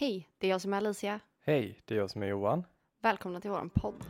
[0.00, 1.20] Hej, det är jag som är Alicia.
[1.44, 2.64] Hej, det är jag som är Johan.
[3.00, 4.04] Välkomna till våran podd.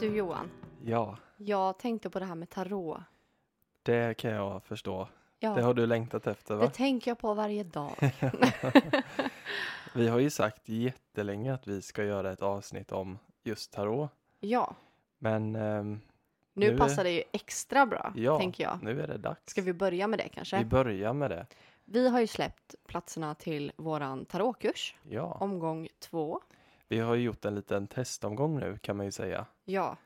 [0.00, 0.50] Du Johan,
[0.84, 2.98] Ja, jag tänkte på det här med tarot.
[3.82, 5.08] det kan jag förstå.
[5.38, 6.70] Ja, Det har du längtat efter det va?
[6.70, 7.94] tänker jag på varje dag.
[9.94, 14.10] Vi har ju sagt jättelänge att vi ska göra ett avsnitt om just tarot.
[14.40, 14.74] ja,
[15.18, 16.00] Men ehm,
[16.54, 18.38] nu, Nu passar det ju extra bra, Ja.
[18.38, 18.82] tänker jag.
[18.82, 19.50] nu är det dags.
[19.50, 20.58] Ska vi börja med det kanske?
[20.58, 21.46] Vi börjar med det.
[21.84, 26.40] Vi har ju släppt platserna till våran tarotkurs, Ja, omgång två.
[26.88, 29.46] vi har ju gjort en liten testomgång nu kan man ju säga.
[29.64, 29.96] Ja,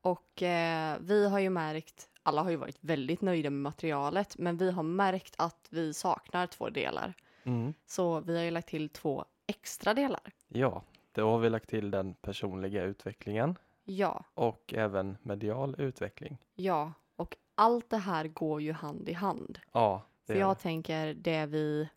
[0.00, 4.56] och eh, vi har ju märkt, alla har ju varit väldigt nöjda med materialet, men
[4.56, 7.14] vi har märkt att vi saknar två delar.
[7.44, 7.74] Mm.
[7.86, 10.20] Så vi har ju lagt till två extra delar.
[10.48, 16.38] Ja, då har vi lagt till den personliga utvecklingen Ja, och även medial utveckling.
[16.54, 19.58] ja, och allt det här går ju hand i hand.
[19.72, 21.88] Ja, För jag tänker det vi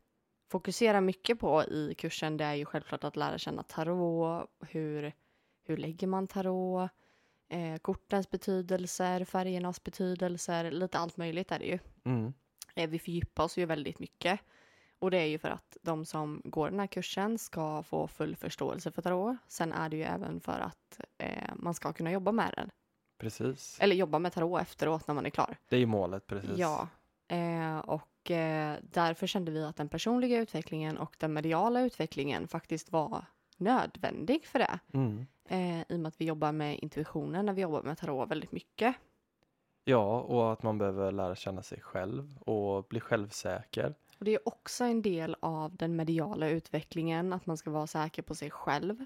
[0.51, 5.13] fokuserar mycket på i kursen det är ju självklart att lära känna tarot, hur,
[5.63, 6.91] hur lägger man tarot,
[7.49, 11.79] eh, kortens betydelser, färgernas betydelser, lite allt möjligt är det ju.
[12.03, 12.33] Mm.
[12.75, 14.39] Eh, vi fördjupar oss ju väldigt mycket.
[14.99, 18.35] Och det är ju för att de som går den här kursen ska få full
[18.35, 19.35] förståelse för tarot.
[19.47, 22.69] Sen är det ju även för att eh, man ska kunna jobba med den.
[23.19, 25.57] Precis, Eller jobba med tarot efteråt när man är klar.
[25.69, 26.57] det är ju målet precis.
[26.57, 26.87] Ja,
[27.27, 32.91] eh, och eh, därför kände vi att den personliga utvecklingen och den mediala utvecklingen faktiskt
[32.91, 33.25] var
[33.57, 34.79] nödvändig för det.
[34.93, 35.25] Mm.
[35.49, 38.51] Eh, I och med att vi jobbar med intuitionen när vi jobbar med tarot väldigt
[38.51, 38.95] mycket.
[39.83, 43.95] Ja, och att man behöver lära känna sig själv och bli självsäker.
[44.19, 48.21] Och det är också en del av den mediala utvecklingen, att man ska vara säker
[48.21, 49.05] på sig själv.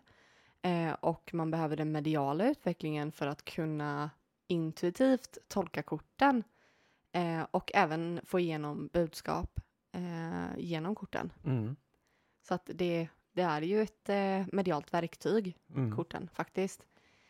[0.62, 4.10] Eh, och man behöver den mediala utvecklingen för att kunna
[4.48, 6.44] intuitivt tolka korten
[7.12, 9.60] eh, och även få igenom budskap
[9.92, 11.34] eh, genom korten.
[11.46, 11.76] Mm.
[12.42, 15.96] Så att det, det är ju ett eh, medialt verktyg, Mm.
[15.96, 16.86] korten faktiskt.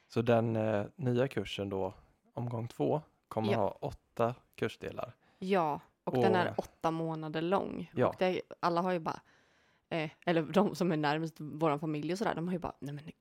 [0.07, 1.93] Så den eh, nya kursen då,
[2.33, 3.57] omgång två, kommer Ja.
[3.59, 5.13] ha åtta kursdelar.
[5.39, 7.91] Ja, och, den är åtta månader lång.
[7.95, 8.07] Ja.
[8.07, 9.21] Och det, alla har ju bara,
[9.89, 12.93] eh, eller de som är närmast vår familj och sådär, de har ju bara, nej
[12.93, 13.11] men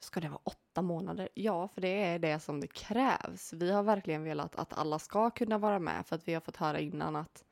[0.00, 1.28] ska det vara åtta månader?
[1.34, 3.52] Ja, för det är det som det krävs.
[3.52, 6.56] Vi har verkligen velat att alla ska kunna vara med för att vi har fått
[6.56, 7.44] höra innan att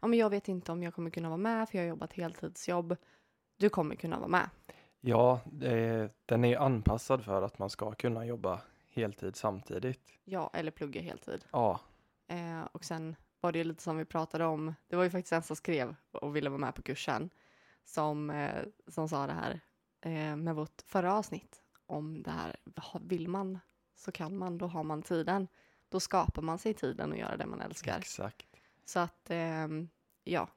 [0.00, 2.12] ja, men jag vet inte om jag kommer kunna vara med för jag har jobbat
[2.12, 2.96] heltidsjobb.
[3.56, 4.50] Du kommer kunna vara med.
[5.00, 8.60] Ja, det, den är anpassad för att man ska kunna jobba
[8.92, 10.18] heltid samtidigt.
[10.24, 11.44] Ja, eller plugga heltid.
[11.50, 11.80] Ja,
[12.28, 14.74] Eh, och sen var det lite som vi pratade om.
[14.88, 17.30] Det var ju faktiskt en som skrev och ville vara med på kursen
[17.84, 19.60] som, eh, som sa det här
[20.00, 22.56] eh, med vårt förra avsnitt om det här.
[23.00, 23.58] Vill man
[23.96, 25.48] så kan man, då har man tiden.
[25.88, 27.98] Då skapar man sig tiden och gör det man älskar.
[27.98, 28.46] exakt.
[28.84, 29.88] Så att, ehm,
[30.24, 30.48] ja,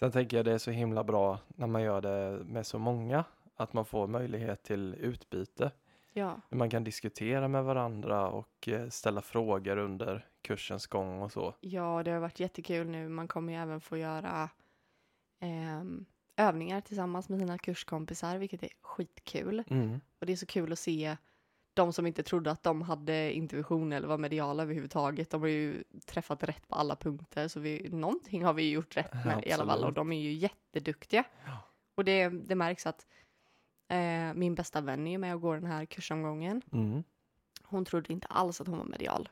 [0.00, 3.24] Sen tänker jag det är så himla bra när man gör det med så många,
[3.56, 5.70] att man får möjlighet till utbyte.
[6.12, 11.54] Ja, Man kan diskutera med varandra och eh, ställa frågor under kursens gång och så.
[11.60, 13.08] ja, det har varit jättekul nu.
[13.08, 14.50] Man kommer ju även få göra
[15.40, 16.04] ehm,
[16.36, 19.64] övningar tillsammans med sina kurskompisar, vilket är skitkul.
[19.68, 20.00] Mm.
[20.20, 21.16] Och det är så kul att se
[21.74, 25.30] de som inte trodde att de hade intuition eller var mediala överhuvudtaget.
[25.30, 29.12] De har ju träffat rätt på alla punkter så vi, någonting har vi gjort rätt
[29.24, 29.94] med i alla fall och Absolut.
[29.94, 31.24] de är ju jätteduktiga.
[31.46, 31.56] Ja.
[31.94, 33.06] Och det, det märks att
[33.90, 36.62] eh, min bästa vän är ju med och går den här kursomgången.
[36.72, 37.02] Mm.
[37.62, 39.28] Hon trodde inte alls att hon var medial.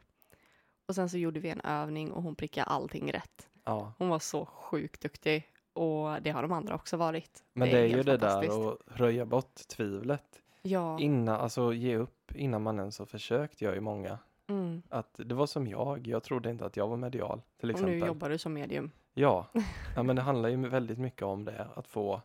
[0.88, 3.48] Och sen så gjorde vi en övning och hon prickade allting rätt.
[3.64, 7.44] Ja, Hon var så sjukt duktig och det har de andra också varit.
[7.52, 10.42] men det är, ju det där att röja bort tvivlet.
[10.62, 14.18] Ja, Innan, alltså ge upp innan man ens har försökt gör ju många.
[14.46, 14.82] mm.
[14.88, 17.98] Att det var som jag, jag trodde inte att jag var medial till och exempel.
[17.98, 18.90] nu jobbar du som medium.
[19.14, 19.46] Ja,
[19.96, 22.22] ja men det handlar ju väldigt mycket om det, att få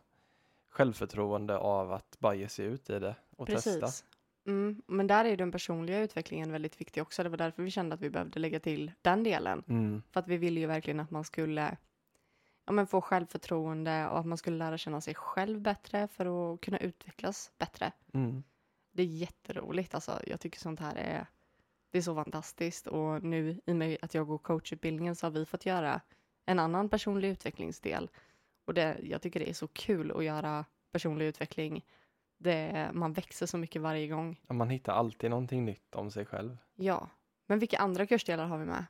[0.74, 3.80] självförtroende av att bara ge sig ut i det och testa.
[3.80, 4.04] Precis.
[4.46, 7.22] Mm, men där är den personliga utvecklingen väldigt viktig också.
[7.22, 9.62] Det var därför vi kände att vi behövde lägga till den delen.
[9.68, 11.76] Mm, För att vi ville ju verkligen att man skulle
[12.66, 16.60] ja, men få självförtroende och att man skulle lära känna sig själv bättre för att
[16.60, 17.92] kunna utvecklas bättre.
[18.14, 18.42] mm,
[18.92, 19.94] Det är jätteroligt.
[19.94, 21.26] Alltså, jag tycker sånt här är,
[21.90, 22.86] det är så fantastiskt.
[22.86, 26.00] Och nu i och med att jag går coachutbildningen så har vi fått göra
[26.46, 28.10] en annan personlig utvecklingsdel.
[28.64, 31.84] Och det, jag tycker det är så kul att göra personlig utveckling.
[32.38, 34.40] Det, man växer så mycket varje gång.
[34.48, 36.56] Ja, man hittar alltid någonting nytt om sig själv.
[36.74, 37.08] Ja.
[37.46, 38.84] Men vilka andra kursdelar har vi med?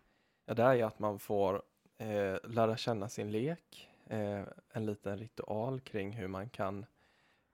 [0.47, 1.63] Ja, det är ju att man får
[1.99, 4.43] eh, lära känna sin lek, eh,
[4.73, 6.87] en liten ritual kring hur man kan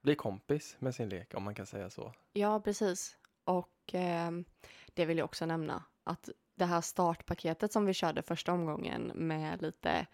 [0.01, 2.13] bli kompis med sin lek, om man kan säga så.
[2.33, 3.17] Ja, precis.
[3.43, 4.45] Och ehm,
[4.93, 5.83] det vill jag också nämna.
[6.03, 10.07] att det här startpaketet som vi körde första omgången med lite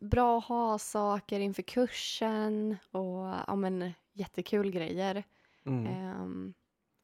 [0.00, 5.24] bra att ha-saker inför kursen och ja, men, jättekul grejer.
[5.66, 5.86] Mm.
[5.86, 6.54] Ehm,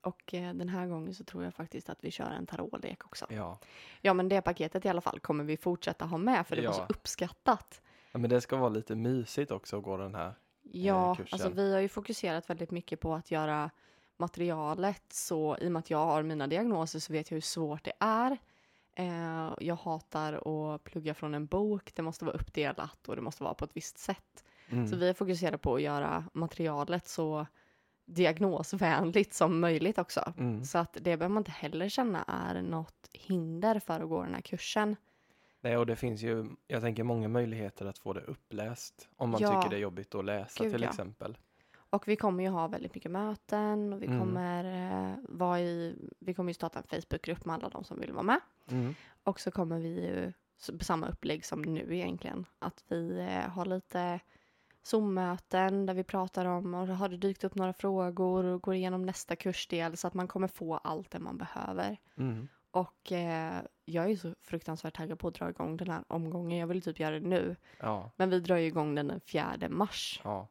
[0.03, 3.27] och eh, den här gången så tror jag faktiskt att vi kör en tarotlek också.
[3.29, 3.59] Ja.
[4.01, 6.73] Ja, men det paketet i alla fall kommer vi fortsätta ha med för det var
[6.73, 6.87] så Ja.
[6.89, 7.81] uppskattat.
[8.13, 10.35] ja, men det ska vara lite mysigt också att gå den här.
[10.63, 11.29] Ja, kursen.
[11.33, 13.71] alltså vi har ju fokuserat väldigt mycket på att göra
[14.17, 17.85] materialet så i och med att jag har mina diagnoser så vet jag hur svårt
[17.85, 18.39] det är.
[18.99, 23.43] Eh, jag hatar att plugga från en bok, det måste vara uppdelat och det måste
[23.43, 24.45] vara på ett visst sätt.
[24.69, 24.89] Mm.
[24.89, 27.47] Så vi är fokuserade på att göra materialet så
[28.05, 30.33] diagnosvänligt som möjligt också.
[30.39, 30.65] Mm.
[30.65, 34.35] Så att det behöver man inte heller känna är något hinder för att gå den
[34.35, 34.97] här kursen.
[35.61, 39.41] Nej, och det finns ju, jag tänker många möjligheter att få det uppläst om man
[39.41, 39.63] Ja.
[39.63, 40.89] tycker det är jobbigt att läsa Gud, till ja.
[40.89, 41.37] exempel.
[41.97, 44.19] Och vi kommer ju ha väldigt mycket möten och vi Mm.
[44.19, 48.13] kommer eh, vara i, vi kommer ju starta en Facebookgrupp med alla de som vill
[48.13, 48.41] vara med.
[48.71, 48.95] Mm.
[49.23, 50.33] Och så kommer vi ju
[50.81, 52.47] samma upplägg som nu egentligen.
[52.59, 54.21] Att vi eh, har lite
[54.83, 59.03] Zoom-möten där vi pratar om och har det dykt upp några frågor och går igenom
[59.03, 61.97] nästa kursdel så att man kommer få allt det man behöver.
[62.19, 62.49] Mm.
[62.71, 63.55] Och eh,
[63.85, 66.59] jag är ju så fruktansvärt taggad på att dra igång den här omgången.
[66.59, 67.57] Jag vill typ göra det nu.
[67.81, 70.21] Ja, Men vi drar ju igång den den 4 mars.
[70.25, 70.49] ja,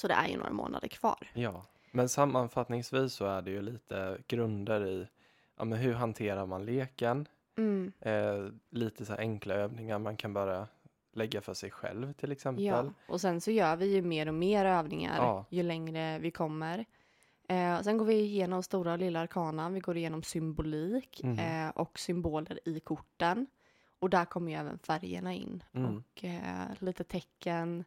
[0.00, 1.28] Så det är ju några månader kvar.
[1.34, 1.62] ja.
[1.92, 5.08] Men sammanfattningsvis så är det ju lite grunder i
[5.56, 7.28] ja, men hur hanterar man leken?
[7.58, 7.92] Mm.
[8.00, 10.66] Eh, lite så här enkla övningar man kan bara
[11.12, 12.64] lägga för sig själv till exempel.
[12.64, 15.44] Ja, och sen så gör vi ju mer och mer övningar Ja.
[15.50, 16.84] ju längre vi kommer.
[17.48, 21.38] Eh, sen går vi igenom stora och lilla arkana, vi går igenom symbolik Mm.
[21.66, 23.46] eh, och symboler i korten.
[23.98, 25.96] Och där kommer ju även färgerna in Mm.
[25.96, 27.84] och eh, lite tecken.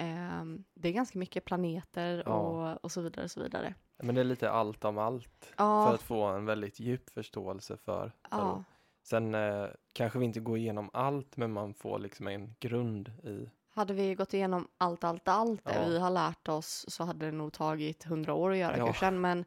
[0.00, 2.32] Ehm, det är ganska mycket planeter Ja.
[2.32, 3.74] och, och så vidare och så vidare.
[4.02, 7.76] Men det är lite allt om allt Ja, för att få en väldigt djup förståelse
[7.76, 8.42] för tarot.
[8.42, 8.64] ja,
[9.02, 13.50] Sen eh, kanske vi inte går igenom allt men man får liksom en grund i
[13.70, 17.32] hade vi gått igenom allt, allt, allt det vi har lärt oss så hade det
[17.32, 18.86] nog tagit hundra år att göra Ja.
[18.86, 19.20] kursen.
[19.20, 19.38] Men,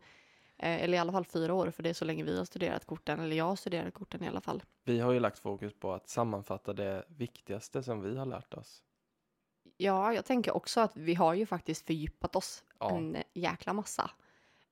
[0.58, 2.86] eh, eller i alla fall fyra år, för det är så länge vi har studerat
[2.86, 3.20] korten.
[3.20, 4.64] Eller jag har studerat korten i alla fall.
[4.84, 8.84] Vi har ju lagt fokus på att sammanfatta det viktigaste som vi har lärt oss.
[9.82, 14.12] Ja, jag tänker också att vi har ju faktiskt fördjupat oss Ja, en jäkla massa.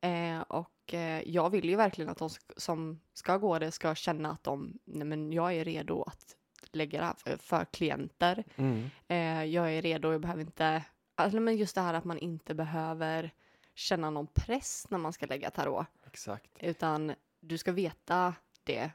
[0.02, 4.32] Eh, och eh, jag vill ju verkligen att de som ska gå det ska känna
[4.32, 6.36] att de, nej men jag är redo att
[6.72, 8.44] lägga det här för, för klienter.
[8.56, 8.90] mm.
[9.08, 10.84] Eh, jag är redo, jag behöver inte,
[11.16, 13.32] alltså, men just det här att man inte behöver
[13.76, 15.86] känna någon press när man ska lägga tarot.
[16.08, 16.52] exakt.
[16.60, 18.34] Utan du ska veta
[18.64, 18.92] det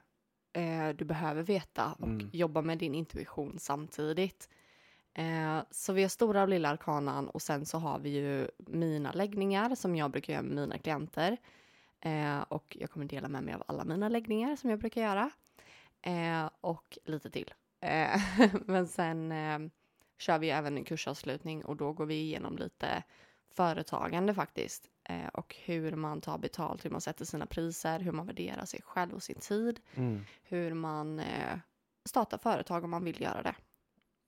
[0.52, 2.30] eh, du behöver veta och Mm.
[2.32, 4.48] jobba med din intuition samtidigt.
[5.14, 9.12] Eh, så vi har stora och lilla arkanan och sen så har vi ju mina
[9.12, 11.36] läggningar som jag brukar göra med mina klienter.
[12.00, 15.30] Eh, och jag kommer dela med mig av alla mina läggningar som jag brukar göra.
[16.02, 17.54] Eh, och lite till.
[17.80, 18.20] Eh,
[18.66, 19.58] men sen eh,
[20.18, 23.02] kör vi även en kursavslutning och då går vi igenom lite
[23.54, 24.90] företagande faktiskt.
[25.04, 28.80] Eh, och hur man tar betalt, hur man sätter sina priser, hur man värderar sig
[28.82, 29.80] själv och sin tid.
[29.94, 30.24] Mm.
[30.42, 31.22] Hur man
[32.04, 33.54] startar företag om man vill göra det.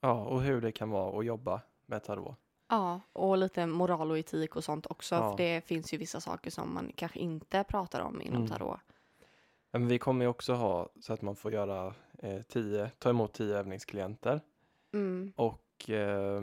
[0.06, 2.34] Ja, och hur det kan vara att jobba med tarot.
[2.68, 5.14] Ja, och lite moral och etik och sånt också.
[5.14, 5.30] Ja.
[5.30, 8.48] För det finns ju vissa saker som man kanske inte pratar om inom Mm.
[8.48, 8.80] tarot.
[9.70, 13.32] Men vi kommer ju också ha så att man får göra eh, tio, ta emot
[13.32, 14.40] tio övningsklienter.
[14.92, 16.42] Mm, Och eh,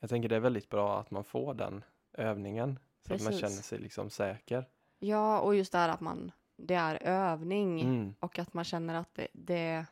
[0.00, 2.78] jag tänker det är väldigt bra att man får den övningen.
[3.06, 3.40] Så att man Precis.
[3.40, 4.64] känner sig liksom säker.
[4.98, 8.14] ja, och just det här att man, det är övning Mm.
[8.20, 9.86] och att man känner att det, det,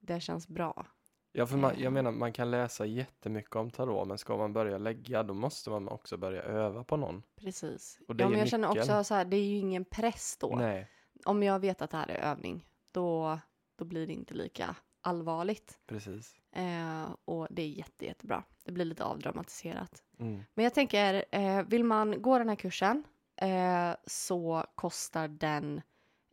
[0.00, 0.86] det känns bra.
[1.32, 4.78] Ja, för man, jag menar man kan läsa jättemycket om tarot men ska man börja
[4.78, 7.22] lägga då måste man också börja öva på någon.
[7.36, 7.98] Precis.
[8.08, 10.56] Och det ja, men jag känner också så här, det är ju ingen press då.
[10.56, 10.88] Nej,
[11.24, 13.38] Om jag vet att det här är övning, då,
[13.76, 15.78] då blir det inte lika allvarligt.
[15.86, 16.34] precis.
[16.52, 18.44] Eh, och det är jätte, jättebra.
[18.64, 20.02] Det blir lite avdramatiserat.
[20.18, 20.42] Mm.
[20.54, 23.04] Men jag tänker, eh, vill man gå den här kursen
[23.36, 25.80] eh, så kostar den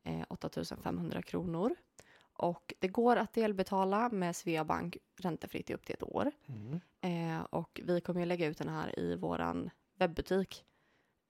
[0.03, 1.75] eh, 8500 kronor.
[2.39, 6.31] Och det går att delbetala med Sveabank räntefritt i upp till ett år.
[6.47, 6.79] Mm.
[7.01, 10.65] Eh, och vi kommer ju lägga ut den här i våran webbutik.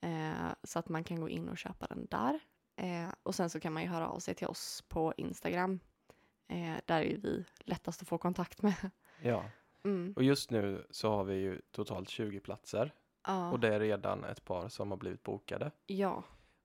[0.01, 2.39] Eh, så att man kan gå in och köpa den där.
[2.75, 5.79] Eh, och sen så kan man ju höra av sig till oss på Instagram.
[6.47, 8.91] Eh, där är vi lättast att få kontakt med.
[9.21, 9.43] Ja,
[9.83, 10.13] Mm.
[10.15, 12.93] och just nu så har vi ju totalt 20 platser
[13.27, 13.51] Ja.
[13.51, 15.71] och det är redan ett par som har blivit bokade.
[15.85, 16.23] ja,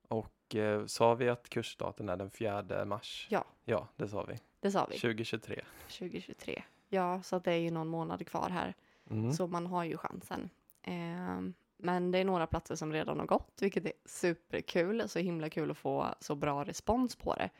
[0.09, 3.27] Och eh, sa vi att kursstarten är den 4 mars?
[3.31, 3.45] Ja.
[3.65, 4.39] Ja, det sa vi.
[4.61, 4.99] det sa vi.
[4.99, 5.65] 2023.
[5.89, 6.63] 2023.
[6.89, 8.75] Ja, så att det är ju någon månad kvar här.
[9.11, 9.33] Mm.
[9.33, 10.51] Så man har ju chansen.
[10.83, 15.09] Ehm, men det är några platser som redan har gått, vilket är superkul.
[15.09, 17.51] Så himla kul att få så bra respons på det.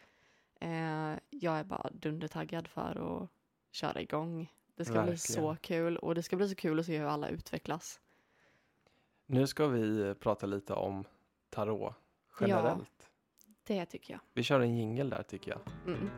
[0.61, 3.31] Eh, jag är bara dundertaggad för att
[3.73, 4.53] köra igång.
[4.77, 5.57] Det ska bli så Verkligen.
[5.57, 8.01] kul och det ska bli så kul att se hur alla utvecklas.
[9.27, 11.05] Nu ska vi eh, prata lite om
[11.51, 11.95] tarot
[12.41, 13.11] generellt.
[13.67, 14.21] Det tycker jag.
[14.35, 15.61] Vi kör en jingle där tycker jag.
[15.87, 16.11] Mm.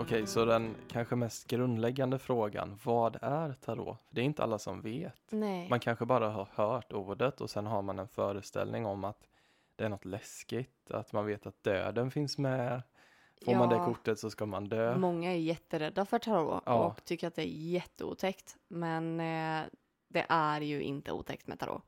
[0.00, 3.98] Okej, så den kanske mest grundläggande frågan, vad är tarot?
[4.08, 5.22] För det är inte alla som vet.
[5.30, 5.68] Nej.
[5.68, 9.28] Man kanske bara har hört ordet och sen har man en föreställning om att
[9.76, 12.82] det är något läskigt, att man vet att döden finns med.
[13.44, 13.84] Får man det Ja.
[13.84, 14.96] kortet så ska man dö.
[14.98, 16.86] Många är jätterädda för tarot Ja.
[16.86, 18.56] och tycker att det är jätteotäckt.
[18.68, 19.62] Men eh,
[20.08, 21.82] det är ju inte otäckt med tarot.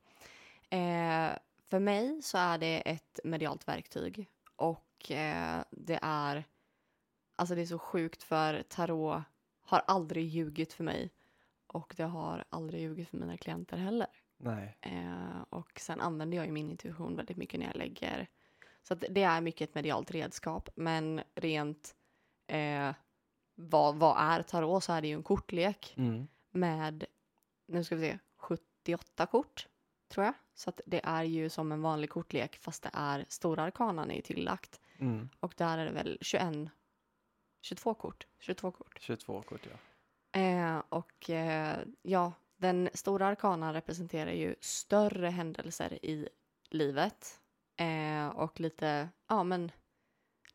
[0.70, 1.30] Eh,
[1.66, 6.44] för mig så är det ett medialt verktyg och eh, det är
[7.36, 9.22] alltså det är så sjukt för tarot
[9.62, 11.10] har aldrig ljugit för mig
[11.66, 14.08] och det har aldrig ljugit för mina klienter heller.
[14.36, 18.28] Nej, Eh, och sen använder jag ju min intuition väldigt mycket när jag lägger.
[18.88, 20.68] Så det är mycket ett medialt redskap.
[20.74, 21.94] Men rent
[22.46, 22.92] eh,
[23.54, 26.26] vad, vad är tarot så är det ju en kortlek mm.
[26.50, 27.04] med,
[27.66, 29.68] nu ska vi se, 78 kort
[30.08, 30.34] tror jag.
[30.54, 34.80] Så det är ju som en vanlig kortlek fast det är stora arkanan är tillagt.
[34.98, 35.28] Mm.
[35.40, 36.70] Och där är det väl 21,
[37.60, 38.26] 22 kort.
[38.38, 38.98] 22 kort.
[39.00, 39.78] 22 kort ja.
[40.40, 46.28] Eh, och eh, ja, den stora arkanan representerar ju större händelser i
[46.70, 47.40] livet.
[47.76, 49.70] Eh, och lite, ja men,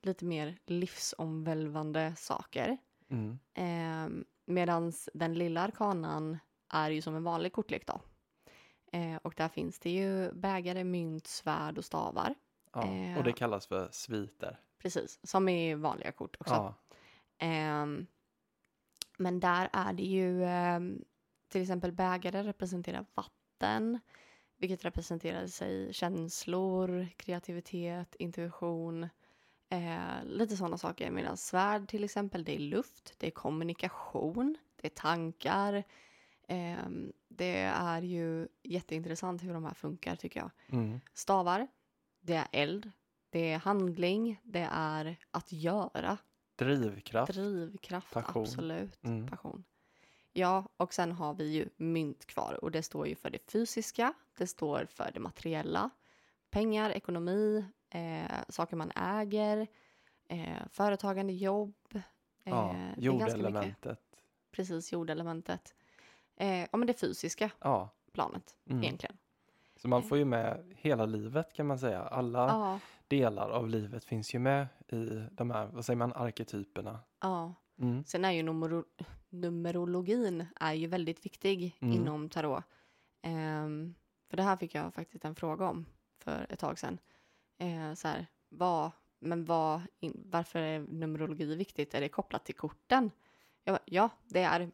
[0.02, 2.78] lite mer livsomvälvande saker.
[3.10, 3.40] Mm.
[3.54, 6.38] Eh, Medan den lilla arkanan
[6.74, 8.02] är ju som en vanlig kortlek då.
[8.92, 12.36] Eh, och där finns det ju bägare, mynt, svärd och stavar.
[12.74, 12.88] ja.
[12.88, 13.18] Eh.
[13.18, 14.60] Och det kallas för sviter.
[14.78, 16.54] Precis, som i vanliga kort också.
[16.54, 16.74] Ja.
[17.38, 18.08] Ehm,
[19.18, 21.04] men där är det ju ehm,
[21.48, 24.00] till exempel bägare representerar vatten,
[24.60, 29.10] vilket representerar sig känslor, kreativitet, intuition,
[29.70, 31.12] eh, lite sådana saker.
[31.12, 35.84] Medan svärd till exempel, det är luft, det är kommunikation, det är tankar.
[36.48, 40.52] Ehm, det är ju jätteintressant hur de här funkar tycker jag.
[40.70, 41.00] Mm.
[41.14, 41.68] Stavar,
[42.20, 42.92] det är eld,
[43.30, 46.18] det är handling, det är att göra.
[46.56, 47.34] Drivkraft.
[47.34, 48.44] Drivkraft, Passion.
[48.44, 49.04] absolut.
[49.04, 49.28] Mm.
[49.28, 49.64] Passion.
[50.34, 54.14] Ja, och sen har vi ju mynt kvar och det står ju för det fysiska,
[54.40, 55.90] det står för det materiella,
[56.50, 59.68] pengar, ekonomi, eh, saker man äger,
[60.28, 61.76] eh, företagande, jobb.
[61.96, 62.02] Eh,
[62.44, 64.00] Ja, jordelementet.
[64.52, 65.76] Precis, jordelementet.
[66.36, 67.90] Eh, ja, men det fysiska Ja.
[68.14, 68.84] planet Mm.
[68.84, 69.18] egentligen.
[69.76, 72.02] Så man får ju med hela livet kan man säga.
[72.02, 77.00] Alla Ja, delar av livet finns ju med i de här, vad säger man, arketyperna.
[77.22, 77.54] ja.
[77.82, 78.04] Mm.
[78.06, 78.84] Sen är ju numero
[79.30, 81.94] numerologin är ju väldigt viktig Mm.
[81.96, 82.64] inom tarot.
[83.22, 83.96] Ehm,
[84.30, 85.86] för det här fick jag faktiskt en fråga om
[86.20, 87.00] för ett tag sedan.
[87.58, 91.94] Eh, så här, vad, men vad, in, varför är numerologi viktigt?
[91.94, 93.12] Är det kopplat till korten?
[93.64, 94.72] Jag bara, ja, det är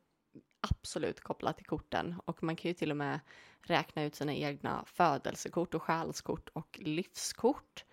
[0.72, 3.20] absolut kopplat till korten och man kan ju till och med
[3.62, 7.86] räkna ut sina egna födelsekort och själskort och livskort,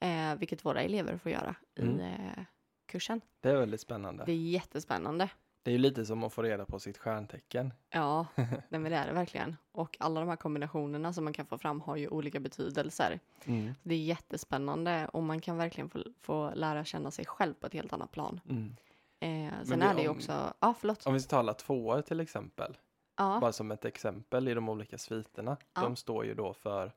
[0.00, 2.00] eh, vilket våra elever får göra Mm.
[2.00, 2.44] i eh,
[2.86, 3.20] kursen.
[3.40, 4.24] Det är väldigt spännande.
[4.24, 5.30] Det är jättespännande.
[5.62, 7.72] Det är ju lite som att få reda på sitt stjärntecken.
[7.90, 9.56] Ja, nej men det är det verkligen.
[9.72, 13.20] Och alla de här kombinationerna som man kan få fram har ju olika betydelser.
[13.44, 13.74] Mm.
[13.82, 17.72] Det är jättespännande och man kan verkligen få, få lära känna sig själv på ett
[17.74, 18.40] helt annat plan.
[18.48, 18.76] Mm.
[19.20, 21.06] Eh, sen vi- är det ju också, ja förlåt.
[21.06, 22.78] Om vi talar tvåor till exempel,
[23.16, 25.56] Ja, bara som ett exempel i de olika sviterna.
[25.74, 25.80] Ja.
[25.82, 26.92] De står ju då för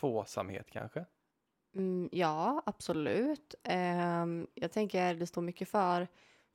[0.00, 1.04] tvåsamhet kanske.
[1.74, 3.54] mm, ja absolut.
[3.62, 6.08] Ehm, jag tänker det står mycket för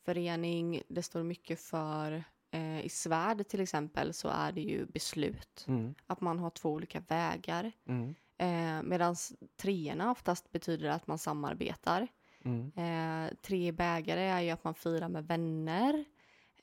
[0.05, 5.65] förening, det står mycket för eh, i svärd till exempel så är det ju beslut.
[5.67, 5.95] Mm.
[6.07, 7.71] Att man har två olika vägar.
[7.87, 8.15] Mm.
[8.37, 9.15] Eh, Medan
[9.57, 12.07] treorna oftast betyder att man samarbetar.
[12.43, 12.71] Mm.
[12.75, 16.05] Eh, tre bägare är ju att man firar med vänner.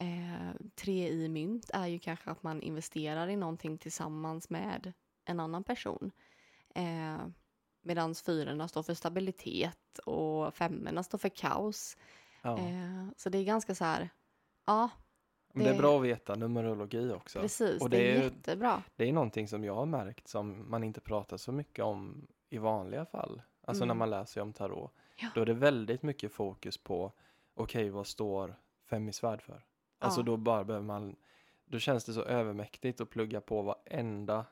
[0.01, 4.93] Eh, tre i mynt är ju kanske att man investerar i någonting tillsammans med
[5.25, 6.11] en annan person.
[6.75, 7.27] Eh,
[7.83, 11.97] Medan fyrorna står för stabilitet och femmorna står för kaos.
[12.49, 12.59] Ja.
[12.69, 14.09] Eh, så det är ganska så här,
[14.67, 14.91] ja
[15.53, 17.41] Men det är det- bra att veta numerologi också.
[17.41, 18.83] precis, Och det, det är är jättebra.
[18.97, 22.59] Det är någonting som jag har märkt som man inte pratar så mycket om i
[22.59, 23.43] vanliga fall.
[23.65, 23.89] Alltså Mm.
[23.89, 24.93] när man läser om tarot.
[25.17, 25.29] Ja.
[25.35, 27.13] Då är det väldigt mycket fokus på,
[27.55, 28.55] okej vad står
[28.91, 29.65] fem i svärd för?
[29.99, 30.25] Alltså Ja.
[30.25, 31.17] då bara behöver man,
[31.65, 34.45] då känns det så övermäktigt att plugga på varenda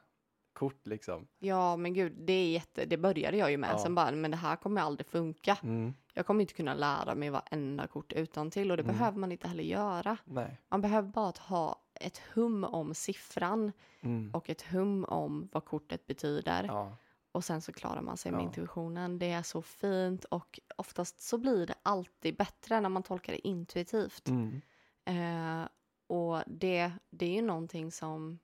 [0.57, 1.27] kort liksom.
[1.39, 3.71] Ja men gud, det är jätte, det började jag ju med.
[3.73, 3.79] Ja.
[3.79, 5.57] Sen bara, men det här kommer aldrig funka.
[5.63, 5.95] Mm.
[6.15, 8.97] Jag kommer inte kunna lära mig varenda kort utan till och det Mm.
[8.99, 10.17] behöver man inte heller göra.
[10.25, 10.61] Nej.
[10.69, 14.31] Man behöver bara att ha ett hum om siffran Mm.
[14.35, 16.65] och ett hum om vad kortet betyder.
[16.65, 16.97] Ja.
[17.33, 18.45] Och sen så klarar man sig med Ja.
[18.45, 19.19] intuitionen.
[19.19, 23.49] Det är så fint och oftast så blir det alltid bättre när man tolkar det
[23.49, 24.29] intuitivt.
[24.29, 24.61] Mm.
[25.05, 25.69] Eh,
[26.09, 28.39] och det, det är ju någonting som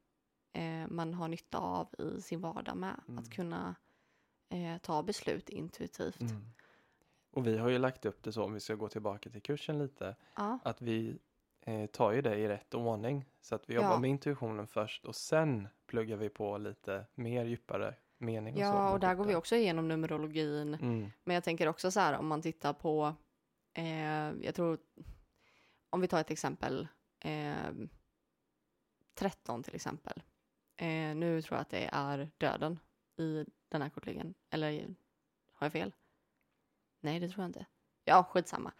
[0.53, 3.01] eh, man har nytta av i sin vardag med.
[3.09, 3.19] Mm.
[3.19, 3.75] Att kunna
[4.49, 6.21] eh, ta beslut intuitivt.
[6.21, 6.45] Mm.
[7.31, 9.79] Och vi har ju lagt upp det så, om vi ska gå tillbaka till kursen
[9.79, 11.19] lite, Ja, att vi
[11.61, 13.25] eh, tar ju det i rätt ordning.
[13.41, 13.99] Så att vi jobbar Ja.
[13.99, 18.65] med intuitionen först och sen pluggar vi på lite mer djupare mening och så.
[18.65, 20.75] ja med och där går vi också igenom numerologin.
[20.75, 21.11] Mm.
[21.25, 23.15] Men jag tänker också så här om man tittar på,
[23.75, 23.85] eh,
[24.45, 24.79] jag tror,
[25.91, 26.89] om vi tar ett exempel,
[27.21, 27.55] eh,
[29.15, 30.23] 13 till exempel.
[30.83, 32.79] Eh, nu tror jag att det är döden
[33.17, 34.35] i den här kortleken.
[34.51, 34.95] Eller
[35.53, 35.93] har jag fel?
[37.01, 37.67] Nej, det tror jag inte.
[38.05, 38.73] Ja, skitsamma.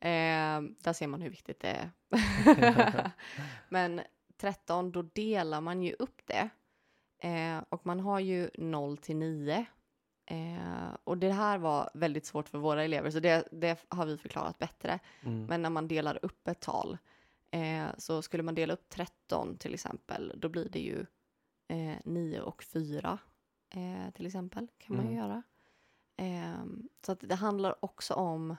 [0.00, 1.90] Eh, där ser man hur viktigt det är.
[3.68, 4.00] Men
[4.36, 6.48] 13, då delar man ju upp det.
[7.18, 9.66] Eh, och man har ju 0 till 9.
[10.26, 14.18] Eh, och det här var väldigt svårt för våra elever, så det, det har vi
[14.18, 14.98] förklarat bättre.
[15.22, 15.46] Mm.
[15.46, 16.98] Men när man delar upp ett tal,
[17.50, 21.06] eh, så skulle man dela upp 13 till exempel, då blir det ju
[21.68, 23.18] eh, 9 och 4
[23.70, 25.24] eh, till exempel, kan man ju Mm.
[25.24, 25.42] göra.
[26.16, 26.64] Eh,
[27.06, 28.56] så att det handlar också om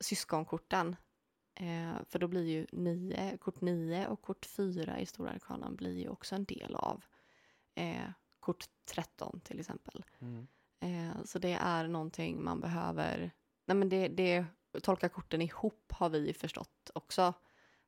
[0.00, 0.96] syskonkorten.
[1.54, 5.98] Eh, för då blir ju 9, kort 9 och kort 4 i stora arkanan blir
[5.98, 7.04] ju också en del av
[7.74, 10.04] eh, kort 13 till exempel.
[10.18, 10.46] Mm.
[10.80, 13.30] Eh, så det är någonting man behöver...
[13.64, 14.44] Nej men det, det,
[14.82, 17.34] tolka korten ihop har vi ju förstått också.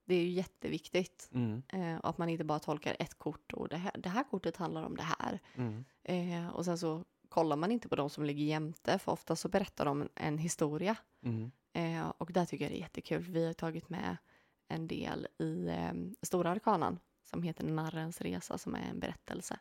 [0.04, 1.30] Det är ju jätteviktigt.
[1.32, 1.62] Mm.
[1.68, 4.82] Eh, att man inte bara tolkar ett kort och det här, det här kortet handlar
[4.82, 5.40] om det här.
[5.54, 5.84] Mm.
[6.02, 9.48] Eh, och sen så kollar man inte på de som ligger jämte för ofta så
[9.48, 10.96] berättar de en, en historia.
[11.22, 11.50] Mm.
[11.72, 13.22] Eh, och där tycker jag det är jättekul.
[13.22, 14.16] Vi har tagit med
[14.68, 15.92] en del i eh,
[16.22, 19.58] Stora Arkanan som heter Narrens resa som är en berättelse.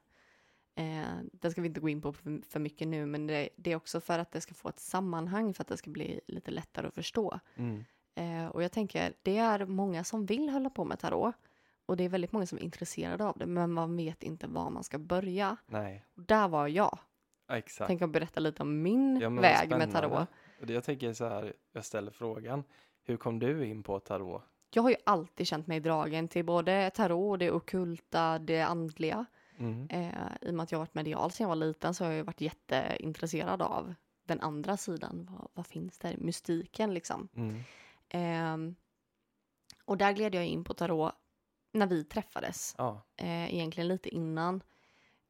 [0.76, 3.72] Eh, den ska vi inte gå in på för, för mycket nu men det, det
[3.72, 6.52] är också för att det ska få ett sammanhang för att det ska bli lite
[6.52, 7.40] lättare att förstå.
[7.56, 7.84] Mm.
[8.16, 11.36] Eh, och jag tänker, det är många som vill hålla på med tarot
[11.86, 14.70] och det är väldigt många som är intresserade av det men man vet inte var
[14.70, 15.58] man ska börja.
[15.66, 17.00] Nej, Och där var jag.
[17.48, 17.88] ja, exakt.
[17.88, 20.28] Tänk att berätta lite om min Ja, väg med tarot.
[20.62, 22.64] Och det jag tänker så här, jag ställer frågan,
[23.04, 24.44] hur kom du in på tarot?
[24.74, 29.26] Jag har ju alltid känt mig dragen till både tarot, det okulta, det andliga.
[29.58, 29.88] Mm.
[29.90, 32.12] Eh, I och med att jag har varit medial sedan jag var liten så har
[32.12, 33.94] jag ju varit jätteintresserad av
[34.26, 35.28] den andra sidan.
[35.32, 36.16] Vad, vad finns där?
[36.18, 37.28] Mystiken liksom.
[37.36, 37.60] Mm.
[38.14, 38.58] Eh,
[39.86, 41.14] och där gled jag in på tarot
[41.72, 42.76] när vi träffades.
[42.78, 44.64] Ja, Eh, egentligen lite innan.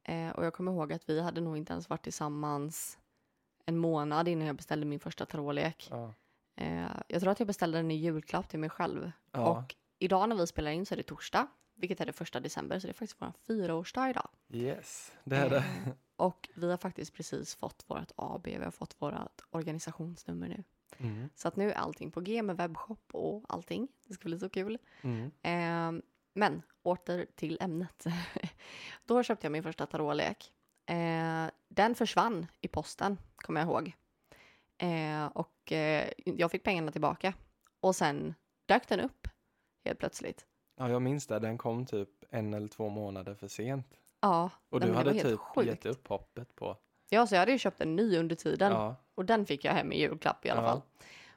[0.04, 2.98] Eh, och jag kommer ihåg att vi hade nog inte ens varit tillsammans
[3.66, 5.88] en månad innan jag beställde min första tarotlek.
[5.92, 6.14] ja,
[6.56, 9.12] Eh, jag tror att jag beställde den i julklapp till mig själv.
[9.32, 9.50] ja.
[9.60, 12.80] Och idag när vi spelar in så är det torsdag, vilket är det första december,
[12.80, 14.30] så det är faktiskt vår fyraårsdag idag.
[14.50, 15.58] yes, det är det.
[15.58, 20.64] Eh, och vi har faktiskt precis fått vårt AB, vi har fått vårt organisationsnummer nu.
[21.00, 21.30] Mm.
[21.36, 23.88] Så att nu är allting på G med webbshop och allting.
[24.08, 24.78] Det ska bli så kul.
[25.02, 25.32] Mm.
[25.42, 26.04] Eh,
[26.34, 28.06] men åter till ämnet.
[29.06, 30.52] Då köpte jag min första tarotlek.
[30.86, 33.94] Eh, den försvann i posten, kommer jag ihåg.
[34.78, 37.34] Eh, och eh, jag fick pengarna tillbaka.
[37.80, 38.34] Och sen
[38.66, 39.28] dök den upp
[39.86, 40.46] helt plötsligt.
[40.76, 41.40] Ja, jag minns det.
[41.40, 43.88] Den kom typ en eller två månader för sent.
[44.20, 45.68] Ja, Och du hade typ sjukt.
[45.68, 46.78] gett upp hoppet på.
[47.10, 48.72] Ja, så jag hade ju köpt en ny under tiden.
[48.72, 50.68] Ja, Och den fick jag hem i julklapp i alla Ja.
[50.68, 50.82] fall.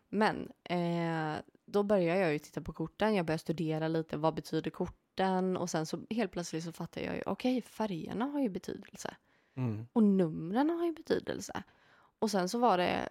[0.09, 3.15] Men eh, då började jag ju titta på korten.
[3.15, 4.17] Jag började studera lite.
[4.17, 5.57] Vad betyder korten?
[5.57, 7.23] Och sen så helt plötsligt så fattade jag ju.
[7.27, 9.17] Okej, färgerna har ju betydelse.
[9.57, 9.87] mm.
[9.93, 11.63] Och numren har ju betydelse.
[12.19, 13.09] Och sen så var det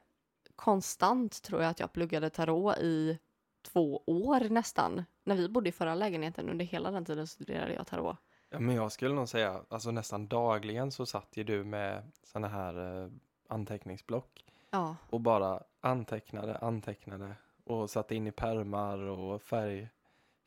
[0.56, 3.20] konstant tror jag att jag pluggade tarot i
[3.62, 5.04] två år nästan.
[5.24, 8.18] När vi bodde i förra lägenheten under hela den tiden studerade jag tarot.
[8.56, 12.48] Ja, men jag skulle nog säga, alltså nästan dagligen så satt ju du med sådana
[12.48, 13.10] här eh,
[13.48, 19.90] anteckningsblock Ja, och bara antecknade, antecknade och satte in i pärmar och färg,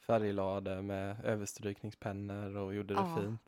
[0.00, 3.16] färglade med överstrykningspennor och gjorde det Ja.
[3.16, 3.42] fint.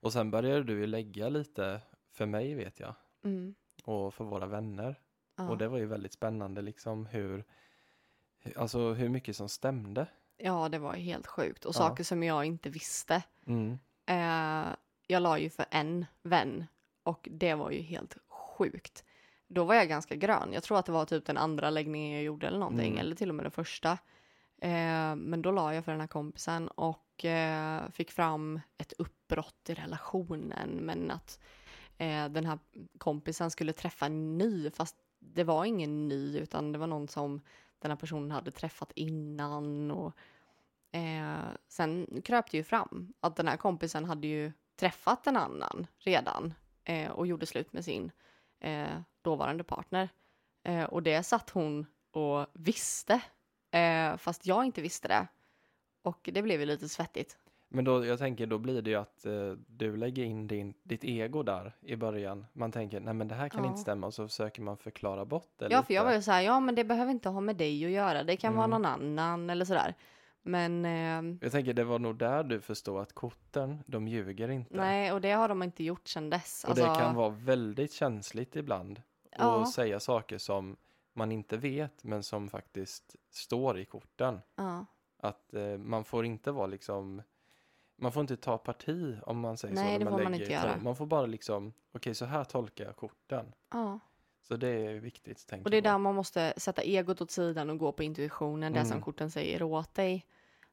[0.00, 4.46] Och sen började du ju lägga lite för mig vet jag mm, och för våra
[4.46, 5.00] vänner.
[5.36, 5.50] ja.
[5.50, 7.44] Och det var ju väldigt spännande liksom hur,
[8.44, 10.06] hu- alltså hur mycket som stämde.
[10.42, 11.64] Ja, det var helt sjukt.
[11.64, 11.78] Och Ja.
[11.78, 13.22] saker som jag inte visste.
[13.46, 13.78] Mm.
[14.06, 14.74] Eh,
[15.06, 16.66] jag la ju för en vän
[17.02, 19.04] och det var ju helt sjukt.
[19.48, 20.52] Då var jag ganska grön.
[20.52, 22.98] Jag tror att det var typ den andra läggningen jag gjorde eller någonting, Mm.
[22.98, 23.92] eller till och med den första.
[24.58, 29.68] Eh, men då la jag för den här kompisen och eh, fick fram ett uppbrott
[29.68, 31.40] i relationen, men att
[31.98, 32.58] eh, den här
[32.98, 37.40] kompisen skulle träffa en ny, fast det var ingen ny, utan det var någon som
[37.78, 40.12] den här personen hade träffat innan och
[40.92, 45.86] Eh, sen kröp det ju fram att den här kompisen hade ju träffat en annan
[45.98, 48.10] redan eh, och gjorde slut med sin
[48.60, 48.86] eh,
[49.22, 50.08] dåvarande partner.
[50.64, 53.20] Eh, och det satt hon och visste,
[53.70, 55.26] eh, fast jag inte visste det.
[56.02, 57.38] Och det blev ju lite svettigt.
[57.68, 61.04] Men då, jag tänker, då blir det ju att eh, du lägger in din, ditt
[61.04, 62.46] ego där i början.
[62.52, 63.68] Man tänker, nej men det här kan Ja.
[63.70, 66.04] inte stämma och så försöker man förklara bort det Ja, för jag lite.
[66.10, 68.36] var ju så här, ja men det behöver inte ha med dig att göra, det
[68.36, 68.82] kan vara Mm.
[68.82, 69.94] någon annan eller sådär.
[70.42, 74.76] Men eh, Jag tänker, det var nog där du förstod att korten, de ljuger inte.
[74.76, 76.64] nej, och det har de inte gjort sedan dess.
[76.68, 79.02] Och det Alltså, kan vara väldigt känsligt ibland.
[79.38, 79.56] Ja.
[79.56, 80.76] Och säga saker som
[81.12, 84.40] man inte vet, men som faktiskt står i korten.
[84.56, 84.86] Ja,
[85.18, 87.22] Att eh, man får inte vara liksom
[87.96, 89.82] man får inte ta parti om man säger så.
[89.82, 90.76] Nej, det man får man inte göra.
[90.82, 93.52] Man får bara liksom, okej så här tolkar jag korten.
[93.72, 93.98] ja.
[94.42, 95.46] Så det är viktigt.
[95.46, 98.72] Tänker Och det är där man måste sätta egot åt sidan och gå på intuitionen,
[98.72, 99.02] det som Mm.
[99.02, 100.26] korten säger åt dig.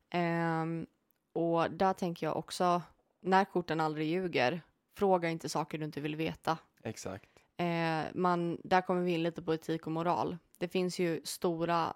[0.10, 0.88] Ehm,
[1.34, 2.82] och där tänker jag också,
[3.20, 4.62] när korten aldrig ljuger,
[4.94, 6.58] fråga inte saker du inte vill veta.
[6.84, 7.30] Exakt.
[7.58, 10.38] Eh, man, där kommer vi in lite på etik och moral.
[10.58, 11.94] Det finns ju stora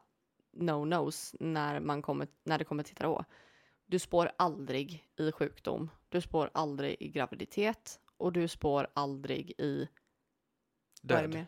[0.51, 3.25] no-nos när, man kommer, när det kommer till tarot.
[3.85, 9.87] Du spår aldrig i sjukdom, du spår aldrig i graviditet och du spår aldrig i
[11.01, 11.45] Död.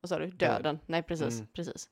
[0.00, 0.26] Vad sa du?
[0.30, 0.78] Döden.
[0.86, 1.34] Nej, precis.
[1.34, 1.46] Mm.
[1.52, 1.90] precis.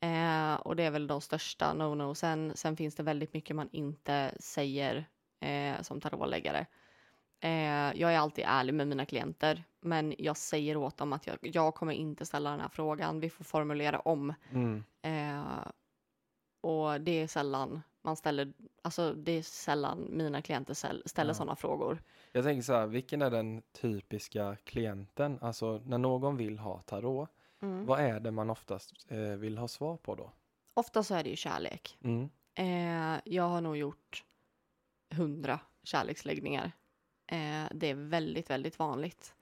[0.00, 2.14] Eh, och det är väl de största no-no.
[2.14, 5.04] Sen, sen finns det väldigt mycket man inte säger
[5.40, 6.66] eh, som tarotläggare.
[7.40, 7.50] Eh,
[8.00, 11.74] jag är alltid ärlig med mina klienter, men jag säger åt dem att jag, jag
[11.74, 13.20] kommer inte ställa den här frågan.
[13.20, 14.34] Vi får formulera om.
[14.50, 14.84] Mm.
[15.02, 15.66] Eh,
[16.60, 21.34] och det är sällan man ställer, alltså det är sällan mina klienter ställ- ställer Ja.
[21.34, 22.02] sådana frågor.
[22.32, 25.38] Jag tänker så här, vilken är den typiska klienten?
[25.40, 27.28] Alltså när någon vill ha tarot,
[27.62, 27.86] Mm.
[27.86, 30.32] vad är det man oftast eh, vill ha svar på då?
[30.74, 31.98] Ofta så är det ju kärlek.
[32.04, 32.28] Mm.
[32.54, 34.24] Eh, jag har nog gjort
[35.10, 36.72] hundra kärleksläggningar.
[37.26, 39.34] Eh, det är väldigt, väldigt vanligt.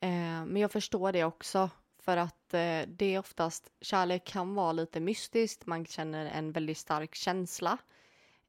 [0.00, 0.08] Eh,
[0.44, 5.00] men jag förstår det också för att eh, det är oftast, kärlek kan vara lite
[5.00, 7.78] mystiskt, man känner en väldigt stark känsla.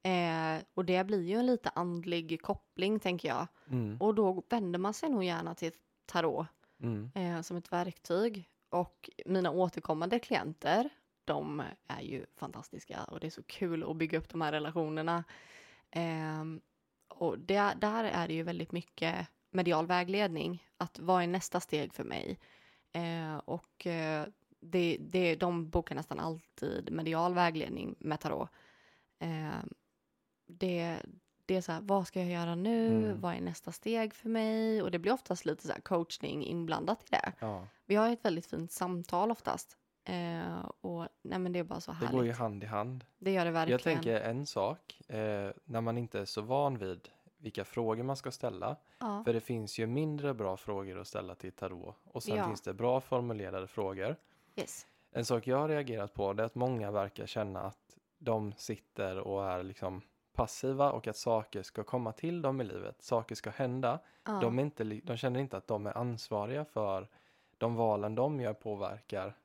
[0.02, 3.46] Eh, och det blir ju en lite andlig koppling tänker jag.
[3.70, 4.00] Mm.
[4.00, 5.72] Och då vänder man sig nog gärna till
[6.06, 6.46] tarot
[6.80, 7.10] Mm.
[7.14, 8.48] eh, som ett verktyg.
[8.68, 10.88] Och mina återkommande klienter,
[11.24, 15.24] de är ju fantastiska och det är så kul att bygga upp de här relationerna.
[15.90, 16.44] Eh,
[17.08, 20.66] och det, där är det ju väldigt mycket medial vägledning.
[20.76, 22.38] Att vad är nästa steg för mig?
[22.92, 24.26] Eh, och eh,
[24.60, 28.50] det, det, de bokar nästan alltid medial vägledning med tarot.
[29.18, 29.64] Eh,
[30.46, 31.02] det,
[31.46, 32.86] det är så här, vad ska jag göra nu?
[33.04, 33.20] Mm.
[33.20, 34.82] Vad är nästa steg för mig?
[34.82, 37.32] Och det blir oftast lite så här coachning inblandat i det.
[37.40, 39.76] Ja, Vi har ett väldigt fint samtal oftast.
[40.04, 42.12] Eh, och nej men det är bara så det härligt.
[42.12, 43.04] går ju hand i hand.
[43.18, 43.72] Det gör det verkligen.
[43.72, 48.16] Jag tänker en sak, eh, när man inte är så van vid vilka frågor man
[48.16, 48.76] ska ställa.
[48.98, 49.22] ja.
[49.24, 51.94] För det finns ju mindre bra frågor att ställa till tarot.
[52.04, 52.46] Och sen Ja.
[52.46, 54.16] finns det bra formulerade frågor.
[54.56, 54.86] yes.
[55.12, 59.18] En sak jag har reagerat på det är att många verkar känna att de sitter
[59.18, 60.02] och är liksom
[60.36, 63.02] passiva och att saker ska komma till dem i livet.
[63.02, 63.98] Saker ska hända.
[64.24, 64.38] ja.
[64.40, 67.08] De, inte, de känner inte att de är ansvariga för
[67.58, 69.36] de valen de gör påverkar.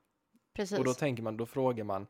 [0.54, 0.80] Precis.
[0.80, 2.08] Och då tänker man, då frågar man,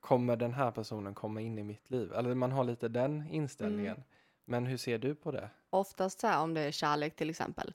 [0.00, 2.12] kommer den här personen komma in i mitt liv?
[2.12, 3.94] Eller man har lite den inställningen.
[3.94, 4.04] Mm.
[4.44, 5.50] Men hur ser du på det?
[5.70, 7.74] Oftast så här, om det är kärlek till exempel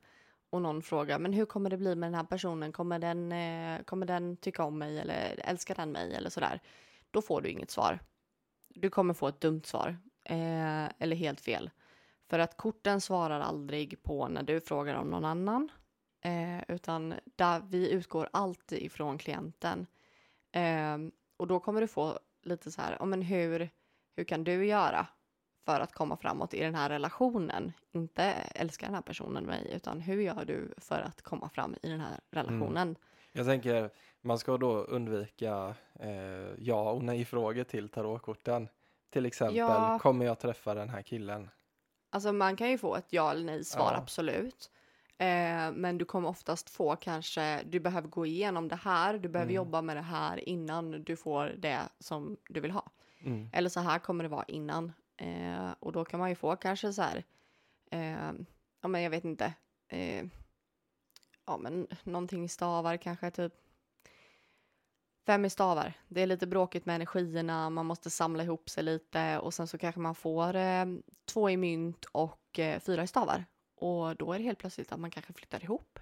[0.49, 2.71] och någon frågar men hur kommer det bli med den här personen?
[2.71, 6.59] Kommer den, eh, kommer den tycka om mig eller älskar den mig eller sådär?
[7.11, 7.99] Då får du inget svar.
[8.67, 11.69] Du kommer få ett dumt svar eh, eller helt fel.
[12.29, 15.71] För att korten svarar aldrig på när du frågar om någon annan.
[16.21, 19.87] Eh, utan där vi utgår alltid ifrån klienten.
[20.51, 20.97] Eh,
[21.37, 23.69] och då kommer du få lite så här, ja, men hur,
[24.15, 25.07] hur kan du göra
[25.65, 27.71] för att komma framåt i den här relationen?
[27.91, 28.23] Inte
[28.55, 31.99] älskar den här personen mig, utan hur gör du för att komma fram i den
[31.99, 32.95] här relationen?
[33.31, 33.89] Jag tänker,
[34.21, 38.67] man ska då undvika eh, ja och nej-frågor till tarotkorten.
[39.13, 39.99] Till exempel, Ja.
[40.01, 41.49] kommer jag träffa den här killen?
[42.09, 43.97] Alltså man kan ju få ett ja eller nej svar, Ja.
[43.97, 44.71] absolut.
[45.17, 49.51] Eh, men du kommer oftast få kanske, du behöver gå igenom det här, du behöver
[49.51, 49.55] Mm.
[49.55, 52.91] jobba med det här innan du får det som du vill ha.
[53.23, 53.49] Mm.
[53.53, 54.93] Eller så här kommer det vara innan.
[55.17, 57.23] Eh, och då kan man ju få kanske så här,
[57.91, 58.31] eh,
[58.81, 59.53] ja men jag vet inte,
[59.87, 60.25] eh,
[61.45, 63.53] ja men någonting stavar kanske typ.
[65.25, 65.93] Fem i stavar.
[66.07, 69.77] Det är lite bråkigt med energierna, man måste samla ihop sig lite och sen så
[69.77, 70.85] kanske man får eh,
[71.25, 73.45] två i mynt och eh, fyra i stavar.
[73.75, 75.99] Och då är det helt plötsligt att man kanske flyttar ihop.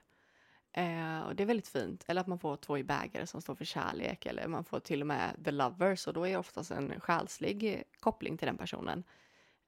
[0.74, 2.04] Eh, och det är väldigt fint.
[2.08, 4.26] Eller att man får två i bägare som står för kärlek.
[4.26, 7.74] Eller man får till och med the lovers och då är det oftast en själslig
[7.74, 9.04] eh, koppling till den personen.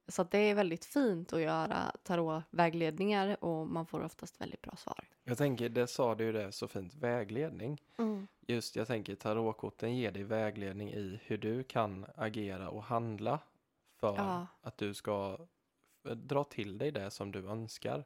[0.08, 5.06] Så det är väldigt fint att göra tarotvägledningar och man får oftast väldigt bra svar.
[5.24, 7.82] Jag tänker, det sa du ju det så fint, vägledning.
[8.48, 13.39] Just, jag tänker tarotkorten ger dig vägledning i hur du kan agera och handla
[14.00, 14.48] för Ja.
[14.62, 15.38] att du ska
[16.08, 18.06] eh, dra till dig det som du önskar.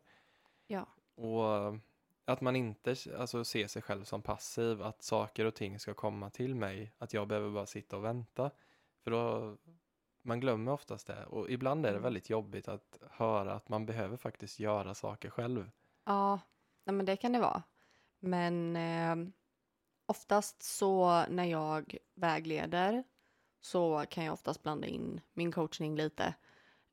[0.67, 0.87] Ja.
[1.15, 1.75] Och eh,
[2.25, 6.29] att man inte alltså, ser sig själv som passiv, att saker och ting ska komma
[6.29, 8.51] till mig, att jag behöver bara sitta och vänta.
[9.03, 9.57] För då,
[10.27, 11.25] man glömmer oftast det.
[11.25, 12.03] Och ibland är det Mm.
[12.03, 15.71] väldigt jobbigt att höra att man behöver faktiskt göra saker själv.
[16.05, 16.39] Ja,
[16.85, 17.63] nej men det kan det vara.
[18.19, 19.15] Men eh,
[20.05, 23.03] oftast så när jag vägleder
[23.61, 26.35] så kan jag oftast blanda in min coachning lite.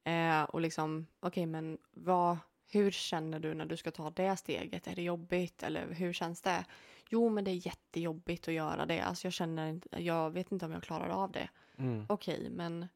[0.05, 2.38] Eh, och liksom, okej men vad,
[2.73, 4.87] hur känner du när du ska ta det steget?
[4.87, 6.64] Är det jobbigt eller hur känns det?
[7.11, 9.01] Jo men det är jättejobbigt att göra det.
[9.01, 11.49] Alltså jag känner jag vet inte om jag klarar av det.
[11.79, 12.07] Mm.
[12.09, 12.87] Okej men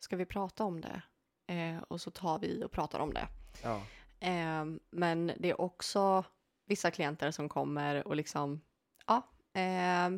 [0.00, 1.02] ska vi prata om det?
[1.46, 3.28] Eh, och så tar vi och pratar om det.
[3.62, 3.82] Ja.
[4.20, 6.24] Eh, men det är också
[6.66, 8.60] vissa klienter som kommer och liksom,
[9.06, 9.22] ja,
[9.60, 10.10] eh,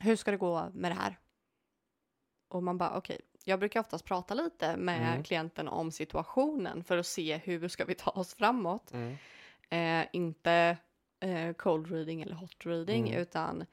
[0.00, 1.18] hur ska det gå med det här?
[2.48, 5.22] Och man bara, okej, jag brukar oftast prata lite med Mm.
[5.24, 8.92] klienten om situationen för att se hur ska vi ta oss framåt.
[8.92, 9.16] Mm.
[9.70, 10.76] Eh, inte
[11.20, 13.20] eh, cold reading eller hot reading, Mm.
[13.22, 13.64] utan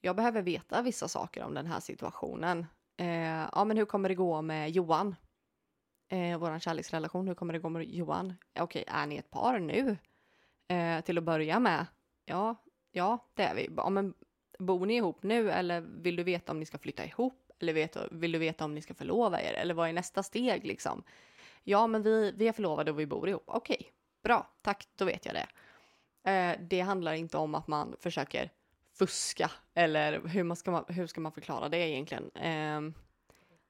[0.00, 2.66] jag behöver veta vissa saker om den här situationen.
[2.96, 5.14] Eh, ja, men hur kommer det gå med Johan?
[6.08, 8.34] Eh, vår kärleksrelation, hur kommer det gå med Johan?
[8.58, 9.96] Okej, är ni ett par nu?
[10.68, 11.86] Eh, till att börja med,
[12.24, 12.56] ja,
[12.92, 13.70] ja, det är vi.
[13.76, 14.14] Ja, men
[14.58, 17.52] bor ni ihop nu eller vill du veta om ni ska flytta ihop?
[17.60, 19.52] Eller vet, vill du veta om ni ska förlova er?
[19.52, 21.02] Eller vad är nästa steg liksom?
[21.64, 23.44] Ja, men vi, vi är förlovade och vi bor ihop.
[23.46, 25.46] Okej, bra, tack, då vet jag det.
[26.30, 28.50] Eh, det handlar inte om att man försöker
[28.98, 32.30] fuska eller hur, man ska, man, hur ska man förklara det egentligen?
[32.34, 32.80] Eh,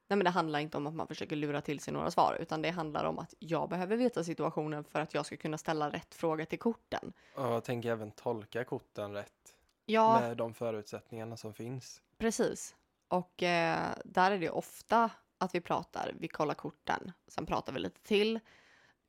[0.09, 2.63] nej, men det handlar inte om att man försöker lura till sig några svar, utan
[2.63, 6.15] det handlar om att jag behöver veta situationen för att jag ska kunna ställa rätt
[6.15, 7.13] fråga till korten.
[7.35, 9.57] Och jag tänker även tolka korten rätt
[9.87, 12.03] Ja, med de förutsättningarna som finns.
[12.19, 12.75] precis.
[13.09, 17.79] Och eh, där är det ofta att vi pratar, vi kollar korten, sen pratar vi
[17.81, 18.41] lite till,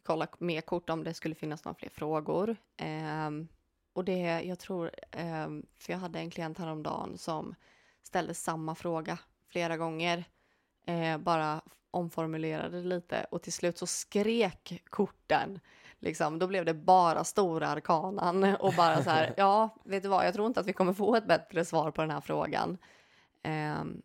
[0.04, 2.56] kollar mer kort om det skulle finnas några fler frågor.
[2.78, 3.48] Ehm,
[3.96, 7.56] och det, jag tror, ehm, för jag hade en klient häromdagen som
[8.04, 10.24] ställde samma fråga flera gånger,
[10.86, 15.60] eh, bara omformulerade det lite och till slut så skrek korten.
[16.00, 20.26] Liksom, då blev det bara stora arkanan och bara så här, ja, vet du vad,
[20.26, 22.78] jag tror inte att vi kommer få ett bättre svar på den här frågan.
[23.44, 24.02] Ehm,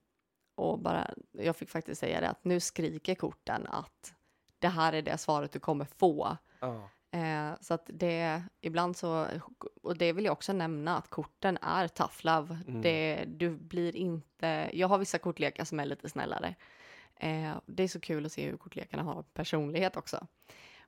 [0.55, 4.15] och bara, jag fick faktiskt säga det att nu skriker korten att
[4.59, 6.37] det här är det svaret du kommer få.
[6.61, 6.89] Ja.
[7.11, 9.27] Eh, så att det, ibland så,
[9.83, 12.59] och det vill jag också nämna att korten är tough love.
[12.69, 12.83] Mm.
[12.83, 16.55] Det, du blir inte, jag har vissa kortlekar som är lite snällare.
[17.17, 20.27] Eh, det är så kul att se hur kortlekarna har personlighet också.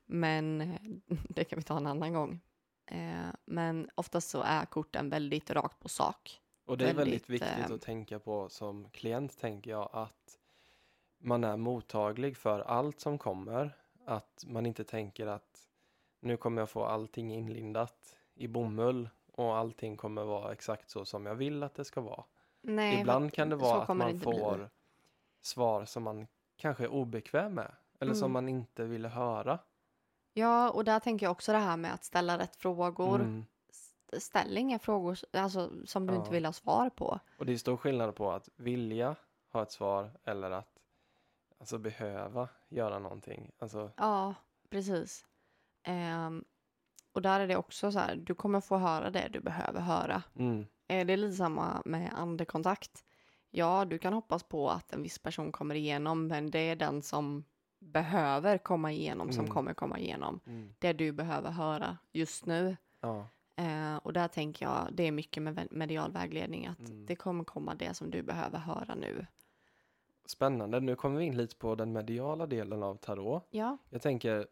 [0.06, 0.80] Men eh,
[1.28, 2.40] det kan vi ta en annan gång.
[2.86, 6.40] Eh, men oftast så är korten väldigt rakt på sak.
[6.66, 10.38] Och det är väldigt Väldigt, viktigt eh, att tänka på som klient, tänker jag, att
[11.18, 13.76] man är mottaglig för allt som kommer.
[14.06, 15.71] Att man inte tänker att
[16.22, 21.26] nu kommer jag få allting inlindat i bomull och allting kommer vara exakt så som
[21.26, 22.24] jag vill att det ska vara.
[22.60, 24.38] Nej, Ibland kan det vara att man inte bli.
[24.38, 24.70] får
[25.40, 27.72] svar som man kanske är obekväm med.
[28.00, 28.32] Eller som Mm.
[28.32, 29.58] man inte ville höra.
[30.32, 33.14] Ja, och där tänker jag också det här med att ställa rätt frågor.
[33.20, 33.44] Mm.
[34.18, 36.18] Ställ inga frågor alltså, som du Ja.
[36.18, 37.18] inte vill ha svar på.
[37.38, 39.16] Och det är stor skillnad på att vilja
[39.52, 40.78] ha ett svar eller att
[41.58, 43.50] alltså, behöva göra någonting.
[43.58, 44.34] Alltså, Ja,
[44.70, 45.26] precis.
[45.82, 46.44] Ehm,
[47.12, 50.22] och där är det också så här, du kommer få höra det du behöver höra.
[50.38, 53.04] mm, Eh, det är lite samma med andekontakt.
[53.50, 57.02] Ja, du kan hoppas på att en viss person kommer igenom, men det är den
[57.02, 57.44] som
[57.78, 59.54] behöver komma igenom som Mm.
[59.54, 60.40] kommer komma igenom.
[60.46, 62.76] mm, Det du behöver höra just nu.
[63.00, 63.26] ja.
[63.56, 67.06] Eh, och där tänker jag, det är mycket med medial vägledning, att Mm.
[67.06, 69.26] det kommer komma det som du behöver höra nu.
[70.26, 70.80] Spännande.
[70.80, 73.46] Nu kommer vi in lite på den mediala delen av tarot.
[73.50, 73.78] Ja.
[73.90, 74.46] Jag tänker,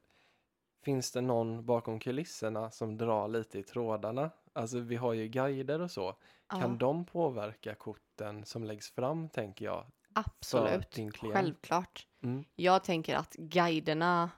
[0.82, 4.30] finns det någon bakom kulisserna som drar lite i trådarna?
[4.52, 6.16] Alltså vi har ju guider och så.
[6.48, 9.86] Kan ja de påverka korten som läggs fram, tänker jag?
[10.12, 10.98] absolut.
[11.32, 12.06] Självklart.
[12.22, 12.44] Mm.
[12.56, 14.30] Jag tänker att guiderna,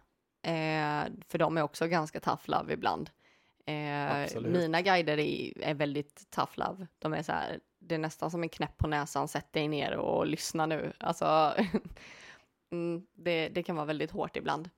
[0.42, 3.10] eh, för de är också ganska tough love ibland.
[3.66, 6.86] Eh, mina guider är, är väldigt tough love.
[6.98, 9.96] De är så här, det är nästan som en knäpp på näsan, sätt dig ner
[9.96, 10.92] och lyssna nu.
[10.98, 11.54] Alltså,
[12.72, 14.70] mm, det, det kan vara väldigt hårt ibland.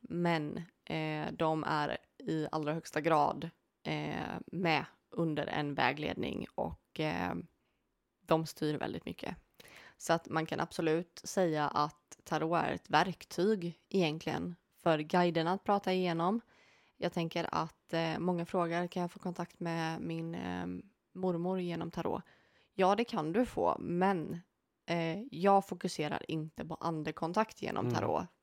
[0.00, 3.50] Men eh, de är i allra högsta grad
[3.82, 7.34] eh, med under en vägledning och eh,
[8.20, 9.36] de styr väldigt mycket.
[9.96, 15.64] Så att man kan absolut säga att tarot är ett verktyg egentligen för guiderna att
[15.64, 16.40] prata igenom.
[16.96, 20.66] Jag tänker att eh, många frågar, kan jag få kontakt med min eh,
[21.12, 22.22] mormor genom tarot?
[22.74, 24.40] Ja, det kan du få, men
[24.86, 27.94] eh, jag fokuserar inte på andekontakt genom Mm.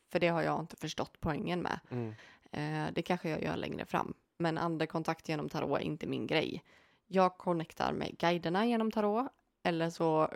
[0.09, 1.79] För det har jag inte förstått poängen med.
[1.89, 2.13] Mm.
[2.51, 6.63] Eh, det kanske jag gör längre fram, men andekontakt genom tarot är inte min grej.
[7.07, 9.27] Jag connectar med guiderna genom tarot,
[9.63, 10.29] eller så,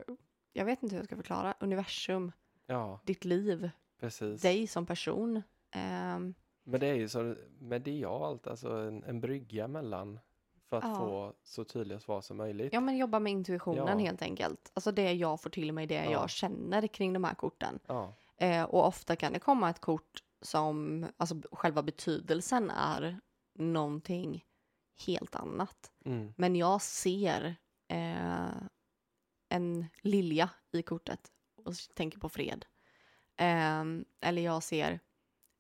[0.54, 2.32] jag vet inte hur jag ska förklara, universum,
[2.66, 4.42] Ja, ditt liv, precis.
[4.42, 5.42] dig som person.
[5.72, 6.34] Ehm,
[6.64, 10.20] Men det är ju så medialt, alltså en, en brygga mellan
[10.70, 10.96] för att Ja.
[10.96, 12.74] få så tydliga svar som möjligt.
[12.74, 14.06] Ja, men jobba med intuitionen Ja.
[14.06, 14.72] helt enkelt.
[14.74, 16.12] Alltså det jag får till mig, det Ja.
[16.12, 17.80] jag känner kring de här korten.
[17.88, 23.20] Ja, Eh, och ofta kan det komma ett kort som, alltså själva betydelsen är
[23.60, 24.46] någonting
[25.08, 25.92] helt annat.
[26.06, 26.34] mm.
[26.38, 27.56] Men jag ser
[27.88, 28.48] eh,
[29.50, 31.32] en lilja i kortet
[31.66, 32.66] och tänker på fred.
[33.36, 33.84] Eh,
[34.22, 35.00] eller jag ser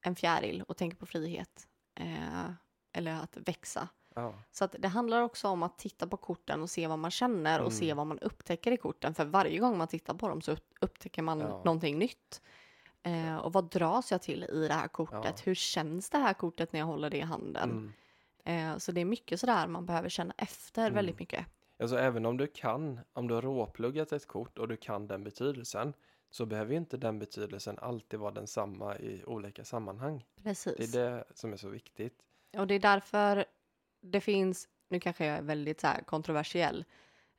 [0.01, 1.67] en fjäril och tänker på frihet.
[1.95, 2.49] Eh,
[2.93, 3.88] eller att växa.
[4.15, 7.12] ja, Så att det handlar också om att titta på korten och se vad man
[7.12, 7.79] känner och Mm.
[7.79, 9.13] se vad man upptäcker i korten.
[9.13, 11.62] För varje gång man tittar på dem så upp- upptäcker man Ja.
[11.65, 12.41] någonting nytt.
[13.03, 15.19] Eh, och vad dras jag till i det här kortet?
[15.23, 15.43] Ja.
[15.43, 17.71] Hur känns det här kortet när jag håller det i handen?
[17.71, 17.93] mm.
[18.45, 20.93] Eh, så det är mycket sådär man behöver känna efter Mm.
[20.93, 21.45] väldigt mycket.
[21.79, 25.23] Alltså även om du kan, om du har råpluggat ett kort och du kan den
[25.23, 25.93] betydelsen
[26.29, 30.25] så behöver ju inte den betydelsen alltid vara densamma i olika sammanhang.
[30.43, 30.91] Precis.
[30.91, 32.19] Det är det som är så viktigt.
[32.57, 33.45] Och det är därför
[34.01, 36.85] det finns, nu kanske jag är väldigt så kontroversiell,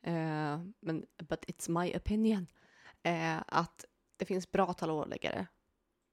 [0.01, 2.47] eh, men but it's my opinion,
[3.03, 3.85] eh, att
[4.17, 5.47] det finns bra tarotläggare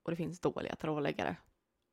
[0.02, 1.36] och det finns dåliga tarotläggare.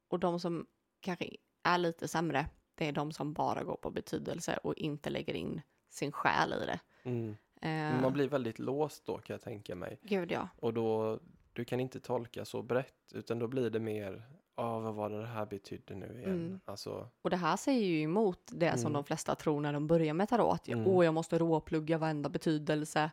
[0.08, 0.66] Och de som
[1.00, 1.30] kanske
[1.64, 2.46] är lite sämre,
[2.76, 6.66] det är de som bara går på betydelse och inte lägger in sin själ i
[6.66, 6.80] det.
[7.04, 7.36] Mm.
[7.62, 10.00] Eh, Man blir väldigt låst då kan jag tänka mig.
[10.02, 10.48] Gud ja.
[10.60, 11.20] Och då,
[11.54, 14.24] du kan inte tolka så brett utan då blir det mer,
[14.56, 16.30] ja vad var det det här betydde nu igen?
[16.46, 16.60] Mm.
[16.66, 18.94] Alltså, Och det här säger ju emot det som Mm.
[18.94, 20.54] de flesta tror när de börjar med tarot.
[20.62, 20.88] Att Mm.
[20.88, 23.12] åh, jag måste råplugga varenda betydelse.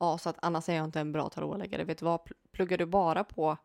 [0.00, 1.84] Ja, så att annars är jag inte en bra tarotläggare.
[1.84, 2.20] Vet du vad?
[2.20, 3.56] Pl- Pluggar du bara på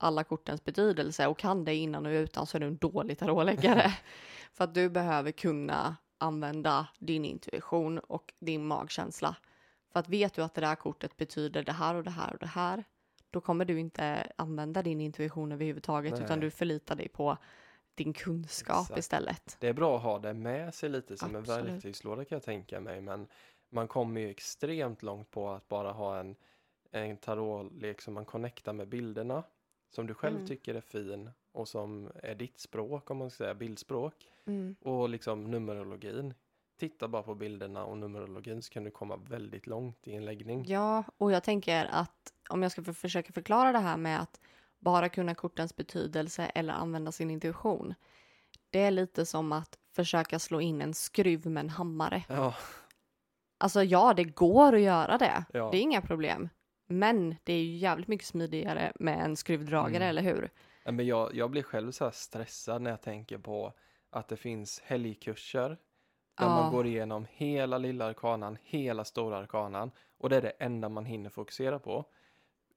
[0.00, 3.94] alla kortens betydelse och kan det innan och utan så är du en dålig tarotläggare.
[4.52, 9.36] För att du behöver kunna använda din intuition och din magkänsla.
[9.92, 12.38] För att vet du att det där kortet betyder det här och det här och
[12.38, 12.84] det här,
[13.30, 16.40] då kommer du inte använda din intuition överhuvudtaget, utan Nej.
[16.40, 17.36] du förlitar dig på
[17.94, 18.98] din kunskap Exakt.
[18.98, 19.56] istället.
[19.60, 21.66] det är bra att ha det med sig lite som Absolut.
[21.66, 23.00] en verktygslåda kan jag tänka mig.
[23.00, 23.26] Men
[23.70, 26.36] man kommer ju extremt långt på att bara ha en,
[26.90, 29.42] en tarotlek som man connectar med bilderna.
[29.90, 30.46] Som du själv Mm.
[30.48, 34.14] tycker är fin och som är ditt språk om man ska säga bildspråk.
[34.46, 34.76] Mm.
[34.80, 36.34] Och liksom numerologin.
[36.78, 40.64] Titta bara på bilderna och numerologin så kan du komma väldigt långt i en läggning.
[40.68, 44.40] Ja, och jag tänker att om jag ska för försöka förklara det här med att
[44.78, 47.94] bara kunna kortens betydelse eller använda sin intuition.
[48.70, 52.24] Det är lite som att försöka slå in en skruv med en hammare.
[52.28, 52.54] Ja,
[53.58, 55.44] Alltså ja, det går att göra det.
[55.52, 55.70] Ja.
[55.70, 56.48] Det är inga problem.
[56.92, 60.08] Men det är ju jävligt mycket smidigare med en skruvdragare, Mm.
[60.08, 60.50] eller hur?
[60.84, 63.72] Ja, men jag, jag blir själv så stressad när jag tänker på
[64.10, 65.76] att det finns helgkurser där
[66.46, 66.48] Ja.
[66.48, 71.04] man går igenom hela lilla arkanan, hela stora arkanan och det är det enda man
[71.04, 72.04] hinner fokusera på.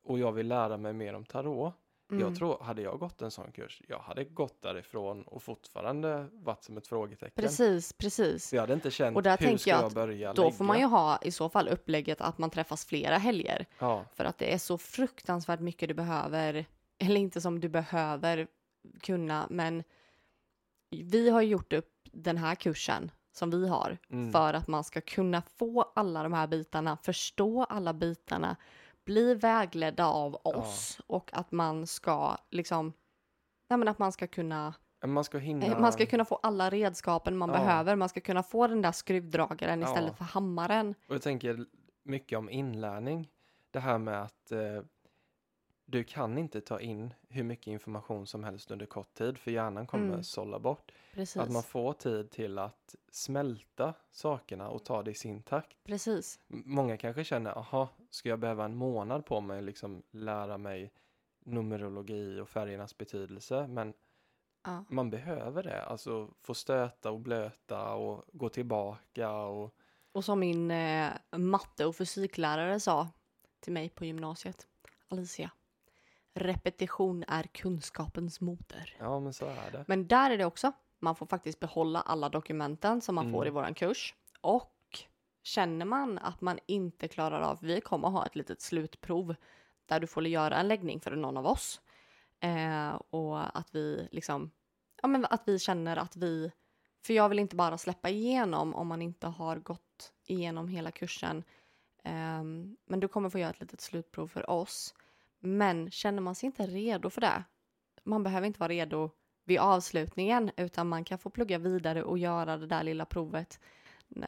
[0.03, 1.73] Och jag vill lära mig mer om tarot.
[2.17, 2.27] Mm.
[2.27, 6.63] Jag tror, hade jag gått en sån kurs, jag hade gått därifrån och fortfarande varit
[6.63, 7.43] som ett frågetecken.
[7.43, 8.53] Precis, precis.
[8.53, 10.83] Jag hade inte känt, Och där hur ska jag jag börja Då får man ju
[10.83, 10.87] lägga?
[10.87, 13.65] ha i så fall upplägget att man träffas flera helger.
[13.79, 16.65] Ja, För att det är så fruktansvärt mycket du behöver,
[16.99, 18.47] eller inte som du behöver
[19.01, 19.83] kunna, men
[20.89, 24.31] vi har gjort upp den här kursen som vi har Mm.
[24.31, 28.55] för att man ska kunna få alla de här bitarna, förstå alla bitarna,
[29.05, 32.93] bli vägledda av oss och att man ska liksom,
[33.69, 34.73] nej men att man ska kunna,
[35.05, 35.65] man ska hinna...
[35.65, 37.55] eh, man ska kunna få alla redskapen man Ja.
[37.57, 39.87] behöver, man ska kunna få den där skruvdragaren Ja.
[39.87, 40.95] istället för hammaren.
[41.07, 41.65] Och jag tänker
[42.03, 43.29] mycket om inlärning.
[43.71, 44.59] Det här med att eh,
[45.93, 49.87] du kan inte ta in hur mycket information som helst under kort tid för hjärnan
[49.87, 50.23] kommer Mm.
[50.23, 50.91] sålla bort.
[51.13, 55.83] Precis, Att man får tid till att smälta sakerna och ta det i sin takt.
[55.83, 56.39] precis.
[56.47, 60.91] Många kanske känner, aha, ska jag behöva en månad på mig liksom lära mig
[61.45, 63.67] numerologi och färgernas betydelse?
[63.67, 63.93] Men
[64.65, 64.85] Ja.
[64.89, 69.75] man behöver det, alltså få stöta och blöta och gå tillbaka och
[70.11, 73.07] Och som min eh, matte och fysiklärare sa
[73.59, 74.67] till mig på gymnasiet.
[75.07, 75.51] Alicia,
[76.33, 78.95] repetition är kunskapens moder.
[78.99, 79.85] ja men så är det.
[79.87, 80.71] Men där är det också.
[80.99, 83.53] man får faktiskt behålla alla dokumenten som man får i Mm.
[83.53, 84.15] våran kurs.
[84.41, 84.99] Och
[85.43, 89.35] känner man att man inte klarar av, vi kommer ha ett litet slutprov
[89.85, 91.81] där du får göra en läggning för någon av oss.
[92.39, 94.51] Eh, och att vi liksom,
[95.01, 96.51] ja men att vi känner att vi,
[97.05, 101.43] för jag vill inte bara släppa igenom om man inte har gått igenom hela kursen.
[102.03, 104.95] Ehm, men du kommer få göra ett litet slutprov för oss.
[105.45, 107.43] Men känner man sig inte redo för det,
[108.03, 109.09] man behöver inte vara redo
[109.45, 113.59] vid avslutningen utan man kan få plugga vidare och göra det där lilla provet.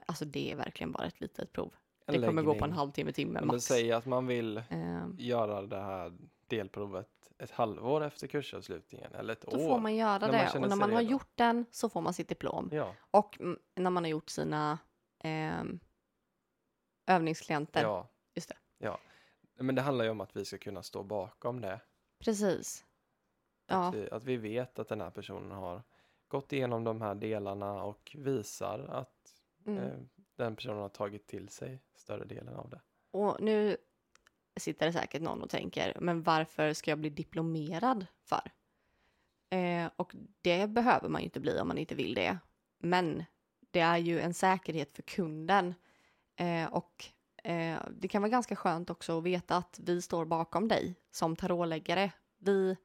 [0.05, 1.73] Alltså det är verkligen bara ett litet prov.
[2.07, 2.77] En det kommer gå på en läggning.
[2.77, 3.63] halvtimme, timme Men max.
[3.65, 6.13] säg att man vill Ehm, göra det här
[6.47, 9.69] delprovet ett halvår efter kursavslutningen eller ett då år.
[9.69, 11.11] får man göra man det känner och när man har redo.
[11.11, 12.69] gjort den så får man sitt diplom.
[12.71, 14.77] Ja, Och mm, när man har gjort sina
[15.23, 15.79] ehm,
[17.07, 17.81] övningsklienter.
[17.81, 18.07] ja.
[19.55, 21.79] Men det handlar ju om att vi ska kunna stå bakom det.
[22.19, 22.85] Precis.
[23.67, 25.83] Ja, Att, vi, att vi vet att den här personen har
[26.27, 29.83] gått igenom de här delarna och visar att mm.
[29.83, 29.99] eh,
[30.35, 32.81] den personen har tagit till sig större delen av det.
[33.11, 33.77] Och nu
[34.59, 38.51] sitter det säkert någon och tänker, men varför ska jag bli diplomerad för?
[39.49, 42.37] Eh, och det behöver man ju inte bli om man inte vill det.
[42.79, 43.23] Men
[43.71, 45.73] det är ju en säkerhet för kunden.
[46.35, 47.05] Eh, och
[47.45, 51.35] eh, det kan vara ganska skönt också att veta att vi står bakom dig som
[51.35, 52.11] tarotläggare.
[52.37, 52.77] Vi,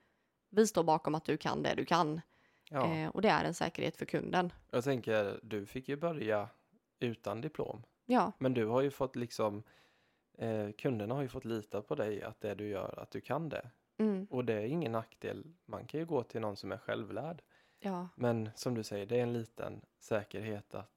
[0.51, 2.21] vi står bakom att du kan det du kan.
[2.71, 2.95] Ja.
[2.95, 4.53] Eh, och det är en säkerhet för kunden.
[4.71, 6.49] Jag tänker, du fick ju börja
[6.99, 7.83] utan diplom.
[8.07, 9.63] Ja, Men du har ju fått liksom,
[10.39, 13.49] eh, kunderna har ju fått lita på dig att det du gör, att du kan
[13.49, 13.71] det.
[13.99, 15.45] mm, Och det är ingen nackdel.
[15.67, 17.43] Man kan ju gå till någon som är självlärd.
[17.79, 20.93] ja, Men som du säger, det är en liten säkerhet att,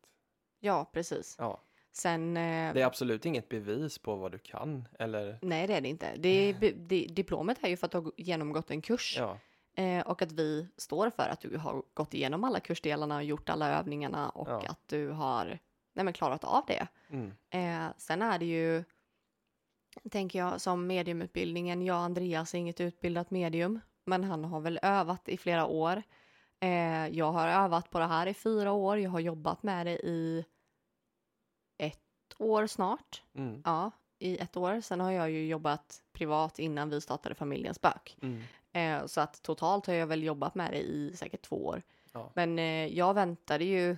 [0.60, 1.36] ja, precis.
[1.40, 1.62] ja,
[1.96, 2.38] Sen...
[2.38, 4.88] Eh, det är absolut inget bevis på vad du kan.
[5.00, 6.16] Eller, Nej, det är det inte.
[6.18, 9.38] Det är, det, diplomet är ju för att du har genomgått en kurs ja,
[9.84, 13.50] eh, och att vi står för att du har gått igenom alla kursdelarna och gjort
[13.50, 14.64] alla övningarna och Ja.
[14.70, 15.60] att du har
[15.94, 16.88] nej, klarat av det.
[17.10, 18.84] mm, Eh, sen är det ju,
[20.12, 21.82] tänker jag, som mediumutbildningen.
[21.82, 26.04] Jag och Andreas är inget utbildat medium, men han har väl övat i flera år.
[27.12, 29.00] Jag har övat på det här i fyra år.
[29.00, 30.46] Jag har jobbat med det i
[32.40, 33.24] år snart.
[33.36, 34.82] mm, Ja, i ett år.
[34.82, 38.18] Sen har jag ju jobbat privat innan vi startade familjens spök.
[38.22, 38.44] mm,
[38.76, 41.82] Eh, så att totalt har jag väl jobbat med det i säkert två år.
[42.12, 42.32] Ja.
[42.36, 43.98] Men eh, jag väntade ju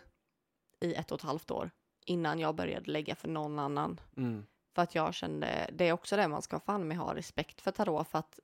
[0.79, 1.71] i ett och ett halvt år
[2.05, 3.99] innan jag började lägga för någon annan.
[4.17, 7.61] mm, För att jag kände, det är också det man ska fan med ha respekt
[7.61, 8.39] för tarot för att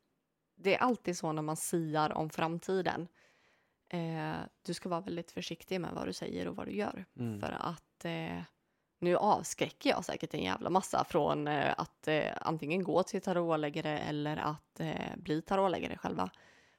[0.56, 3.08] det är alltid så när man siar om framtiden.
[3.90, 7.06] Eh, du ska vara väldigt försiktig med vad du säger och vad du gör.
[7.20, 7.40] mm.
[7.40, 8.42] För att eh,
[9.02, 14.00] nu avskräcker jag säkert en jävla massa från eh, att eh, antingen gå till tarotläggare
[14.00, 16.30] eller att eh, bli tarotläggare själva.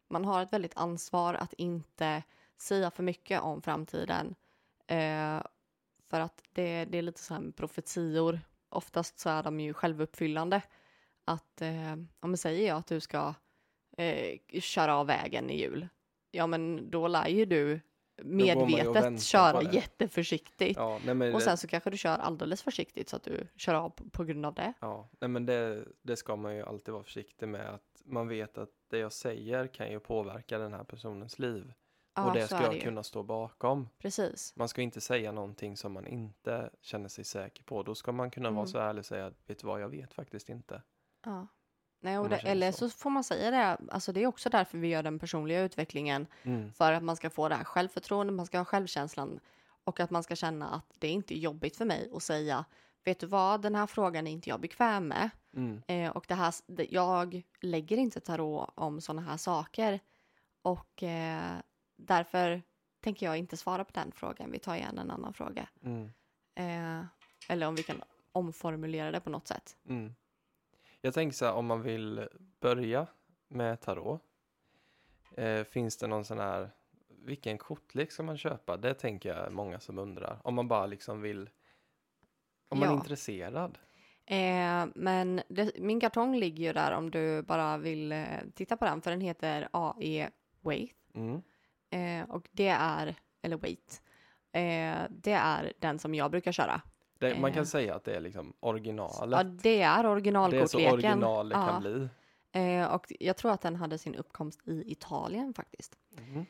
[0.09, 2.23] Man har ett väldigt ansvar att inte
[2.59, 4.35] säga för mycket om framtiden.
[4.87, 5.43] Eh,
[6.11, 8.41] för att det, det är lite så här med profetior.
[8.69, 10.63] Oftast så är de ju självuppfyllande.
[11.25, 13.35] Att eh, om man säger jag att du ska
[13.97, 15.89] eh, köra av vägen i jul.
[16.31, 17.81] Ja men då lär ju du
[18.25, 19.75] medvetet köra det.
[19.75, 20.77] jätteförsiktigt.
[20.79, 23.75] Ja, nej Och det, sen så kanske du kör alldeles försiktigt så att du kör
[23.75, 24.73] av på, på grund av det.
[24.81, 27.75] ja, nej men det, det ska man ju alltid vara försiktig med.
[27.75, 31.73] Att man vet att det jag säger kan ju påverka den här personens liv.
[32.15, 32.81] Ja, och det ska det jag ju.
[32.81, 33.89] kunna stå bakom.
[33.99, 34.53] Precis.
[34.57, 37.83] Man ska inte säga någonting som man inte känner sig säker på.
[37.83, 38.67] Då ska man kunna vara Mm.
[38.67, 40.83] så ärlig och säga, att, vet du vad, jag vet faktiskt inte.
[41.25, 41.47] Ja.
[42.03, 42.91] Nej, och det, eller så.
[42.91, 42.99] så.
[42.99, 43.79] får man säga det.
[43.93, 46.27] Alltså det är också därför vi gör den personliga utvecklingen.
[46.43, 46.73] Mm.
[46.73, 49.41] För att man ska få det här självförtroendet, man ska ha självkänslan.
[49.85, 52.65] Och att man ska känna att det är inte jobbigt för mig att säga
[53.05, 55.31] Vet du vad, den här frågan är inte jag bekväm med.
[55.57, 55.83] Mm.
[55.87, 56.55] Eh, och det här,
[56.91, 60.01] jag lägger inte tarot om sådana här saker.
[60.63, 61.53] Och eh,
[61.97, 62.63] därför
[63.01, 64.51] tänker jag inte svara på den frågan.
[64.51, 65.69] Vi tar igen en annan fråga.
[65.85, 66.13] Mm.
[66.55, 67.07] Eh,
[67.49, 69.77] eller om vi kan omformulera det på något sätt.
[69.89, 70.15] Mm.
[71.05, 72.29] Jag tänker så här, om man vill
[72.61, 73.07] börja
[73.49, 74.21] med tarot.
[75.37, 76.71] Eh, finns det någon sån här,
[77.09, 78.77] vilken kortlek ska man köpa?
[78.77, 80.39] Det tänker jag är många som undrar.
[80.45, 81.51] Om man bara liksom vill,
[82.69, 83.79] om man är intresserad.
[84.27, 88.85] Eh, men det, min kartong ligger ju där om du bara vill eh, titta på
[88.85, 89.03] den.
[89.03, 90.31] För den heter AE
[90.61, 90.97] Wait.
[91.15, 91.43] Mm.
[91.91, 94.03] Eh, och det är, eller Wait.
[94.53, 96.83] Eh, det är den som jag brukar köra.
[97.29, 97.55] Det, man Eh.
[97.55, 99.39] kan säga att det är liksom originalet.
[99.39, 100.93] Ja, det är det är så originalkortleken.
[100.93, 102.09] original det kan bli.
[102.53, 105.99] Eh, och jag tror att den hade sin uppkomst i Italien faktiskt.
[106.19, 106.45] Mm.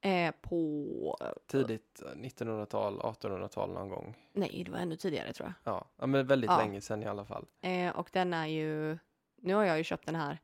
[0.00, 1.16] Eh, på,
[1.46, 4.16] Tidigt 1900-tal, 1800-tal någon gång.
[4.32, 5.74] nej det var ännu tidigare tror jag.
[5.74, 6.58] Ja, ja men väldigt Ja.
[6.58, 7.46] länge sedan i alla fall.
[7.60, 8.98] Eh, och den är ju,
[9.36, 10.38] nu har jag ju köpt den här,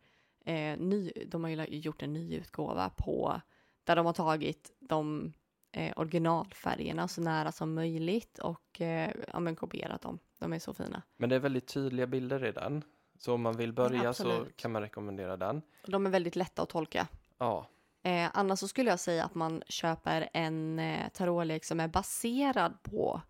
[0.45, 3.41] eh, ny, de har ju gjort en ny utgåva på,
[3.85, 5.33] där de har tagit de
[5.75, 10.19] eh, originalfärgerna så nära som möjligt och eh, ja, men kopierat dem.
[10.39, 11.03] De är så fina.
[11.17, 12.83] Men det är väldigt tydliga bilder i den.
[13.19, 15.63] Så om man vill börja så kan man rekommendera den.
[15.87, 17.07] De är väldigt lätta att tolka.
[17.39, 17.67] Ja,
[18.07, 22.83] Eh, annars så skulle jag säga att man köper en eh, tarotlek som är baserad
[22.83, 23.23] på,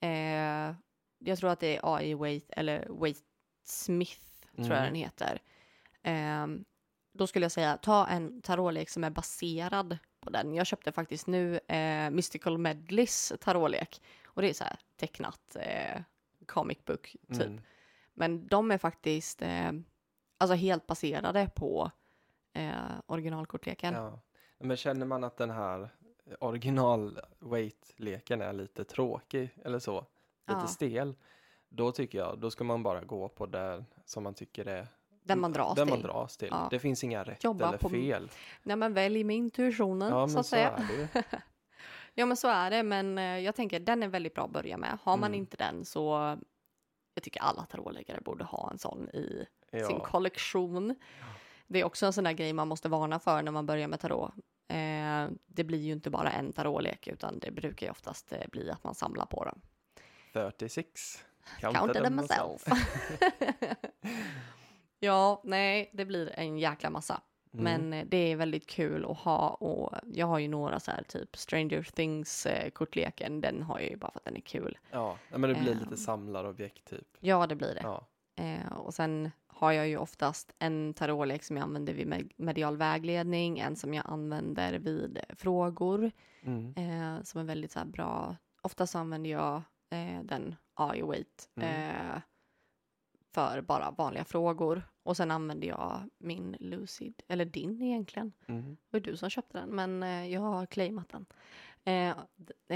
[0.00, 0.74] eh,
[1.18, 3.18] jag tror att det är AI Wait eller Wait
[3.64, 4.20] Smith
[4.56, 4.84] tror jag Mm.
[4.84, 5.38] den heter.
[6.02, 6.46] Eh,
[7.12, 10.54] då skulle jag säga ta en tarotlek som är baserad på den.
[10.54, 16.02] Jag köpte faktiskt nu eh, Mystical Medleys tarotlek och det är så här tecknat eh,
[16.46, 17.40] comic book typ.
[17.40, 17.60] mm.
[18.14, 19.72] Men de är faktiskt eh,
[20.38, 21.90] alltså helt baserade på
[22.52, 22.72] eh,
[23.06, 23.94] originalkortleken.
[23.94, 24.20] ja.
[24.58, 25.88] Men känner man att den här
[26.38, 30.06] original weight-leken är lite tråkig eller så,
[30.48, 30.66] lite Ja.
[30.66, 31.14] stel,
[31.68, 34.86] då tycker jag, då ska man bara gå på det som man tycker är
[35.22, 35.94] Den man dras den till.
[35.96, 36.48] man dras till.
[36.50, 36.68] Ja.
[36.70, 38.30] Det finns inga rätt Jobba eller på- fel.
[38.62, 40.70] Nej men välj med intuitionen Ja, så att så säga.
[40.70, 41.22] är det ju.
[42.14, 44.76] Ja men så är det men eh, jag tänker den är väldigt bra att börja
[44.76, 44.98] med.
[45.02, 45.38] Har man Mm.
[45.38, 46.36] inte den så
[47.14, 50.00] jag tycker alla tarotläggare borde ha en sån i sin Ja.
[50.04, 50.94] kollektion.
[51.66, 54.00] Det är också en sån där grej man måste varna för när man börjar med
[54.00, 54.32] tarot.
[54.68, 58.70] Eh, det blir ju inte bara en tarotlek utan det brukar ju oftast eh, bli
[58.70, 59.60] att man samlar på dem.
[60.32, 61.24] 36.
[61.60, 62.64] Counted them myself.
[65.02, 67.20] ja, nej, det blir en jäkla massa.
[67.54, 67.64] Mm.
[67.64, 71.02] Men eh, det är väldigt kul att ha och jag har ju några så här
[71.02, 73.40] typ Stranger Things eh, kortleken.
[73.40, 74.78] Den har jag ju bara för att den är kul.
[74.90, 75.78] Ja, men det blir Ehm.
[75.78, 77.08] lite samlarobjekt typ.
[77.20, 77.80] Ja, det blir det.
[77.82, 78.06] Ja.
[78.36, 82.76] Eh, och sen har jag ju oftast en tarotlek som jag använder vid med- medial
[82.76, 86.10] vägledning, en som jag använder vid frågor
[86.44, 86.74] Mm.
[86.76, 88.36] eh, som är väldigt så här bra.
[88.62, 89.54] Oftast använder jag
[89.90, 91.90] eh, den AI Wait Mm.
[91.90, 92.20] eh,
[93.34, 94.82] för bara vanliga frågor.
[95.02, 98.32] Och sen använder jag min Lucid, eller din egentligen.
[98.46, 98.70] Mm.
[98.90, 101.26] Det var du som köpte den, men eh, jag har claimat den.
[101.84, 102.08] Eh,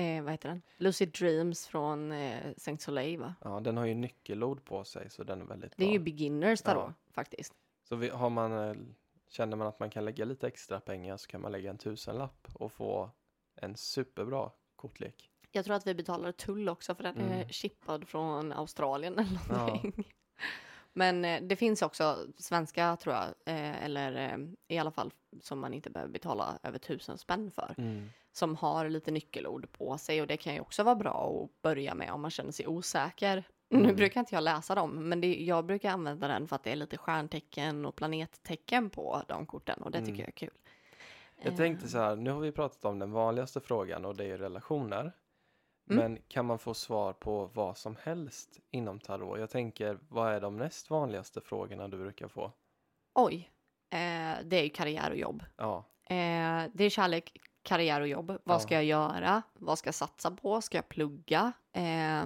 [0.02, 0.62] eh, vad heter den?
[0.76, 3.34] Lucid Dreams från eh, Saint Soleil, va?
[3.44, 5.92] Ja, den har ju nyckelord på sig så den är väldigt Det är bra.
[5.92, 7.12] ju beginners tarot, Ja.
[7.12, 7.54] faktiskt.
[7.88, 8.74] Så vi, har man, eh,
[9.28, 12.48] känner man att man kan lägga lite extra pengar så kan man lägga en tusenlapp
[12.54, 13.10] och få
[13.54, 15.30] en superbra kortlek.
[15.52, 17.48] Jag tror att vi betalar tull också för den är Mm.
[17.48, 19.82] chippad från Australien eller Ja.
[20.98, 24.38] Men eh, det finns också svenska tror jag, eh, eller eh,
[24.68, 27.74] i alla fall som man inte behöver betala över tusen spänn för.
[27.78, 28.08] Mm.
[28.32, 31.94] Som har lite nyckelord på sig och det kan ju också vara bra att börja
[31.94, 33.44] med om man känner sig osäker.
[33.68, 33.96] Nu Mm.
[33.96, 36.76] brukar inte jag läsa dem, men det, jag brukar använda den för att det är
[36.76, 40.20] lite stjärntecken och planettecken på de korten och det tycker Mm.
[40.20, 40.50] jag är kul.
[41.42, 44.38] Jag tänkte så här, nu har vi pratat om den vanligaste frågan och det är
[44.38, 45.12] relationer.
[45.90, 46.02] Mm.
[46.12, 49.38] Men kan man få svar på vad som helst inom tarot?
[49.38, 52.52] Jag tänker, vad är de näst vanligaste frågorna du brukar få?
[53.14, 53.50] Oj,
[53.90, 53.98] eh,
[54.44, 55.44] det är ju karriär och jobb.
[55.56, 58.26] Ja, Eh, det är kärlek, karriär och jobb.
[58.44, 58.58] Vad Ja.
[58.60, 59.42] ska jag göra?
[59.54, 60.60] Vad ska jag satsa på?
[60.60, 61.52] Ska jag plugga?
[61.72, 62.24] Eh,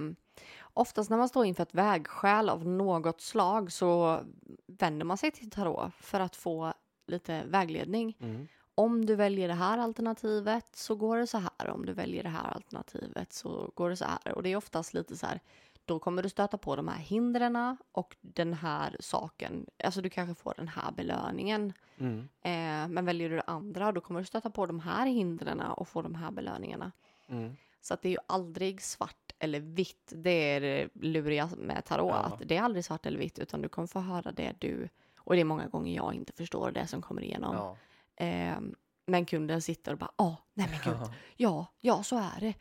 [0.73, 4.19] oftast när man står inför ett vägskäl av något slag så
[4.67, 6.73] vänder man sig till tarot för att få
[7.07, 8.17] lite vägledning.
[8.19, 8.47] mm.
[8.81, 11.69] Om du väljer det här alternativet så går det så här.
[11.69, 14.35] Om du väljer det här alternativet så går det så här.
[14.35, 15.39] Och det är oftast lite så här,
[15.85, 19.65] då kommer du stöta på de här hindren och den här saken.
[19.83, 21.73] Alltså du kanske får den här belöningen.
[21.97, 22.19] Mm.
[22.19, 25.87] Eh, men väljer du det andra då kommer du stöta på de här hindren och
[25.87, 26.91] få de här belöningarna.
[27.27, 27.57] Mm.
[27.81, 30.13] Så att det är ju aldrig svart eller vitt.
[30.15, 32.09] Det är det luriga med tarot.
[32.09, 32.15] Ja.
[32.15, 34.89] Att det är aldrig svart eller vitt utan du kommer få höra det du...
[35.17, 37.55] Och det är många gånger jag inte förstår det som kommer igenom.
[37.55, 37.77] ja.
[38.21, 38.59] Eh,
[39.05, 41.65] men kunden sitter och bara, ja, nej men gud, Ja.
[41.79, 42.53] ja, så är det.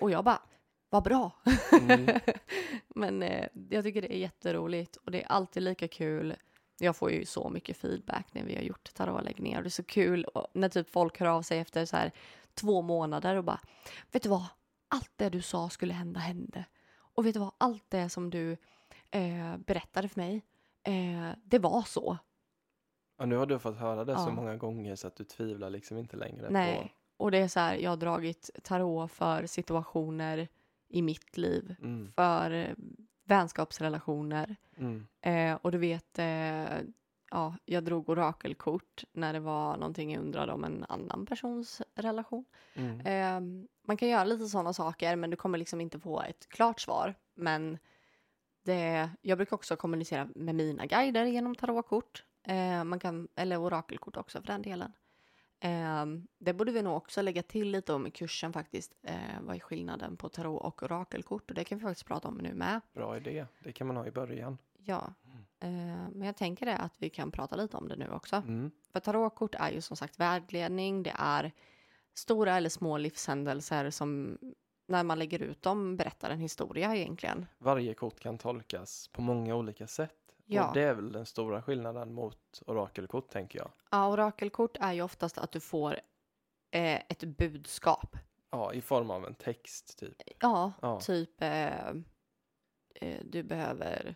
[0.00, 0.42] Och jag bara,
[0.90, 1.30] vad bra.
[1.80, 2.20] Mm.
[2.94, 6.36] men eh, jag tycker det är jätteroligt och det är alltid lika kul.
[6.78, 9.62] Jag får ju så mycket feedback när vi har gjort tarotläggningar.
[9.62, 12.12] Det är så kul och när typ folk hör av sig efter så här
[12.54, 13.60] två månader och bara,
[14.12, 14.44] vet du vad,
[14.88, 16.64] allt det du sa skulle hända hände.
[16.94, 18.56] Och vet du vad, allt det som du
[19.10, 20.42] eh, berättade för mig,
[20.82, 22.18] eh, det var så.
[23.22, 24.30] Och nu har du fått höra det så Ja.
[24.30, 26.94] många gånger så att du tvivlar liksom inte längre Nej.
[27.16, 30.48] Och det är så här, jag har dragit tarot för situationer
[30.88, 31.84] i mitt liv, på...
[31.86, 32.12] Mm.
[32.16, 32.74] för eh,
[33.24, 34.56] vänskapsrelationer.
[34.76, 35.06] Mm.
[35.20, 36.78] Eh, och du vet, eh,
[37.30, 42.44] ja, jag drog orakelkort när det var någonting jag undrade om en annan persons relation.
[42.74, 43.00] Mm.
[43.00, 46.80] Eh, man kan göra lite sådana saker, men du kommer liksom inte få ett klart
[46.80, 47.14] svar.
[47.34, 47.78] Men
[48.64, 52.24] det, jag brukar också kommunicera med mina guider genom tarotkort.
[52.44, 54.92] Eh, man kan, eller orakelkort också för den delen.
[55.60, 56.06] Eh,
[56.38, 58.92] det borde vi nog också lägga till lite om i kursen faktiskt.
[59.02, 61.50] Eh, vad är skillnaden på tarot och orakelkort?
[61.50, 62.80] Och det kan vi faktiskt prata om nu med.
[62.92, 63.46] Bra idé.
[63.64, 64.58] Det kan man ha i början.
[64.84, 65.14] Ja,
[65.60, 65.68] eh,
[66.12, 68.36] men jag tänker det att vi kan prata lite om det nu också.
[68.36, 68.70] Mm.
[68.92, 71.52] För tarotkort är ju som sagt vägledning, det är
[72.14, 74.38] stora eller små livshändelser som
[74.86, 77.46] när man lägger ut dem berättar en historia egentligen.
[77.58, 80.21] Varje kort kan tolkas på många olika sätt.
[80.44, 80.68] Ja.
[80.68, 83.70] Och det är väl den stora skillnaden mot orakelkort tänker jag.
[83.90, 85.92] Ja, orakelkort är ju oftast att du får
[86.70, 88.16] eh, ett budskap.
[88.50, 90.16] Ja, i form av en text typ.
[90.40, 91.00] Ja, Ja.
[91.00, 91.88] typ eh,
[92.94, 94.14] eh, du behöver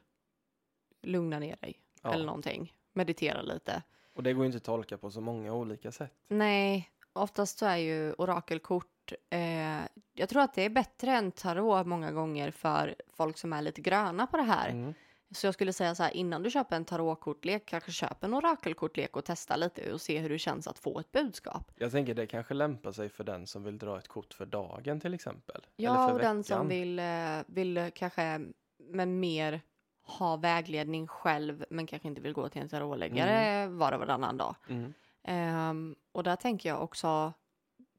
[1.03, 2.13] lugna ner dig Ja.
[2.13, 2.75] eller någonting.
[2.93, 3.83] Meditera lite.
[4.15, 6.13] Och det går ju inte att tolka på så många olika sätt.
[6.29, 11.87] Nej, oftast så är ju orakelkort, eh, jag tror att det är bättre än tarot
[11.87, 14.69] många gånger för folk som är lite gröna på det här.
[14.71, 14.95] Mm.
[15.31, 19.17] Så jag skulle säga så här, innan du köper en tarotkortlek, kanske köp en orakelkortlek
[19.17, 21.73] och testa lite och se hur det känns att få ett budskap.
[21.75, 25.01] Jag tänker det kanske lämpar sig för den som vill dra ett kort för dagen
[25.01, 25.67] till exempel.
[25.77, 26.69] Ja, Eller för och den som veckan.
[26.69, 27.05] vill, eh,
[27.47, 28.41] vill kanske
[28.79, 29.61] med mer
[30.03, 34.55] ha vägledning själv, men kanske inte vill gå till en tarotläggare var och varannan dag.
[34.69, 34.95] Mm.
[35.25, 37.33] Ehm, och där tänker jag också,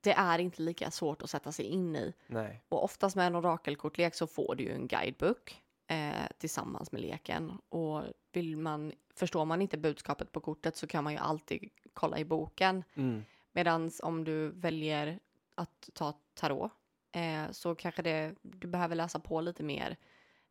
[0.02, 2.14] det är inte lika svårt att sätta sig in i.
[2.28, 2.64] Nej.
[2.70, 7.52] Och oftast med en orakelkortlek så får du ju en guidebook eh, tillsammans med leken.
[7.70, 12.20] Och vill man, förstår man inte budskapet på kortet så kan man ju alltid kolla
[12.20, 12.84] i boken.
[12.94, 13.24] Mm.
[13.52, 15.20] Medan om du väljer
[15.56, 16.72] att ta tarot
[17.12, 19.98] eh, så kanske det, du behöver läsa på lite mer.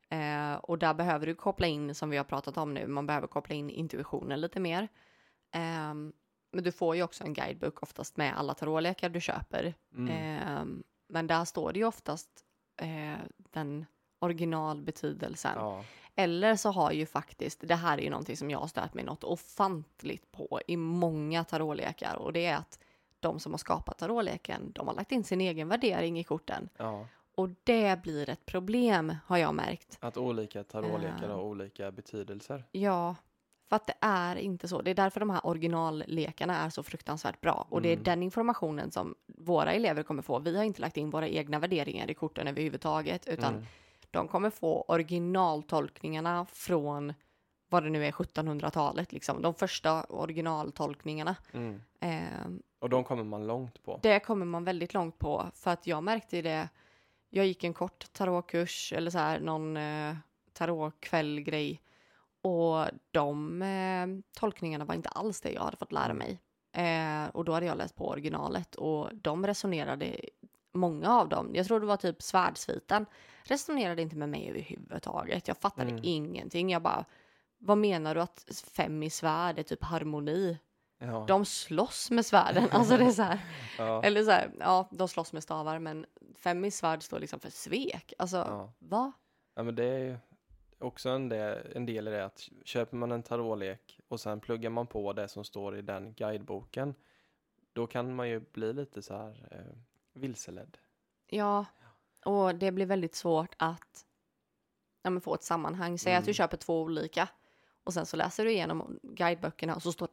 [0.08, 3.26] Eh, och där behöver du koppla in, som vi har pratat om nu, man behöver
[3.26, 4.88] koppla in intuitionen lite mer.
[5.50, 6.12] Ehm,
[6.52, 9.74] men du får ju också en guidebook oftast med alla tarotlekar du köper.
[9.94, 10.08] Mm.
[10.10, 12.44] Ehm, men där står det ju oftast
[12.76, 13.86] eh, den
[14.18, 15.52] originalbetydelsen.
[15.56, 15.84] Ja.
[16.14, 19.04] Eller så har ju faktiskt, det här är ju någonting som jag har stört mig
[19.04, 22.78] något ofantligt på i många tarotlekar och det är att
[23.20, 26.68] de som har skapat tarotleken, de har lagt in sin egen värdering i korten.
[26.76, 27.06] ja.
[27.38, 29.98] Och det blir ett problem har jag märkt.
[30.00, 31.28] Att olika tarotlekar Eh.
[31.34, 32.64] har olika betydelser.
[32.72, 33.16] Ja,
[33.68, 34.82] för att det är inte så.
[34.82, 37.66] Det är därför de här originallekarna är så fruktansvärt bra.
[37.70, 38.04] Och det är Mm.
[38.04, 40.38] den informationen som våra elever kommer få.
[40.38, 43.66] Vi har inte lagt in våra egna värderingar i korten överhuvudtaget, utan Mm.
[44.16, 47.14] De kommer få originaltolkningarna från
[47.68, 49.42] vad det nu är 1700-talet, liksom.
[49.42, 51.36] De första originaltolkningarna.
[51.52, 51.80] Mm.
[52.00, 52.46] Eh,
[52.78, 54.00] Och de kommer man långt på.
[54.02, 56.68] det kommer man väldigt långt på, för att jag märkte det.
[57.30, 60.16] Jag gick en kort tarotkurs eller så här någon eh,
[60.52, 61.80] tarotkväll-grej
[62.42, 64.06] och de eh,
[64.40, 66.18] tolkningarna var inte alls det jag hade fått lära Mm.
[66.18, 66.40] mig.
[66.72, 70.16] Eh, och då hade jag läst på originalet och de resonerade,
[70.76, 73.06] många av dem, jag tror det var typ svärdsviten,
[73.44, 75.48] resonerade inte med mig överhuvudtaget.
[75.48, 76.00] Jag fattade Mm.
[76.04, 76.70] ingenting.
[76.70, 77.04] Jag bara,
[77.58, 80.58] vad menar du att fem i svärd är typ harmoni?
[80.98, 81.24] Ja.
[81.28, 82.68] De slåss med svärden.
[82.70, 83.40] Alltså det är så här.
[83.78, 84.02] ja.
[84.02, 87.50] Eller så här, ja, de slåss med stavar, men fem i svärd står liksom för
[87.50, 88.12] svek.
[88.18, 88.72] Alltså, Ja.
[88.78, 89.12] va?
[89.54, 90.16] ja, men det är ju
[90.78, 94.70] också en del, en del i det att köper man en tarotlek och sen pluggar
[94.70, 96.94] man på det som står i den guideboken,
[97.72, 99.76] då kan man ju bli lite så här eh,
[100.16, 100.78] vilseledd.
[101.26, 101.66] Ja,
[102.24, 104.04] och det blir väldigt svårt att
[105.02, 105.98] ja, men få ett sammanhang.
[105.98, 106.34] Säg att du Mm.
[106.34, 107.28] köper två olika
[107.84, 110.08] och sen så läser du igenom guideböckerna och så står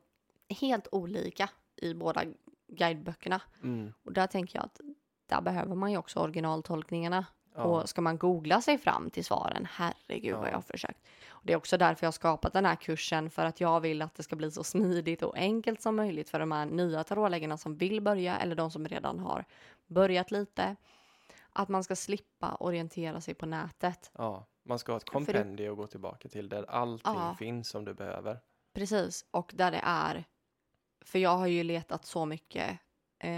[0.50, 2.24] helt olika i båda
[2.68, 3.42] guideböckerna.
[3.64, 3.94] Mm.
[4.04, 4.80] Och där tänker jag att
[5.26, 7.26] där behöver man ju också originaltolkningarna.
[7.56, 7.64] Ja.
[7.64, 10.50] Och ska man googla sig fram till svaren, herregud vad Ja.
[10.50, 11.00] jag har försökt.
[11.30, 14.02] Och det är också därför jag har skapat den här kursen, för att jag vill
[14.02, 17.58] att det ska bli så smidigt och enkelt som möjligt för de här nya tarotläggarna
[17.58, 19.46] som vill börja eller de som redan har
[19.88, 20.76] börjat lite.
[21.54, 24.12] Att man ska slippa orientera sig på nätet.
[24.18, 27.36] ja, man ska ha ett kompendium att gå tillbaka till där allting Ja.
[27.40, 28.40] finns som du behöver.
[28.74, 30.24] Precis, och där det är.
[31.06, 32.80] För jag har ju letat så mycket.
[33.20, 33.32] Eh,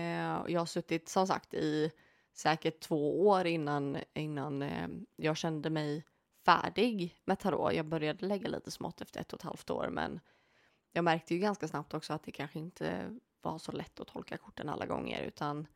[0.47, 1.91] jag har suttit som sagt i
[2.35, 6.03] säkert två år innan, innan eh, jag kände mig
[6.45, 7.73] färdig med tarot.
[7.73, 10.19] Jag började lägga lite smått efter ett och ett halvt år men
[10.91, 14.37] jag märkte ju ganska snabbt också att det kanske inte var så lätt att tolka
[14.37, 15.67] korten alla gånger utan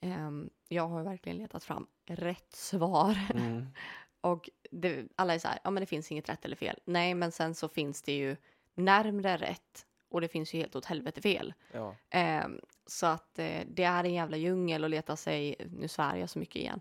[0.00, 3.18] ehm, jag har verkligen letat fram rätt svar.
[3.34, 3.66] Mm.
[4.20, 6.78] Och det, alla är så här, ja men det finns inget rätt eller fel.
[6.84, 8.36] Nej, men sen så finns det ju
[8.74, 11.54] närmre rätt och det finns ju helt åt helvete fel.
[11.72, 11.96] Ja.
[12.10, 16.30] Ehm, så att eh, det är en jävla djungel att leta sig, nu svär jag
[16.30, 16.80] så mycket igen.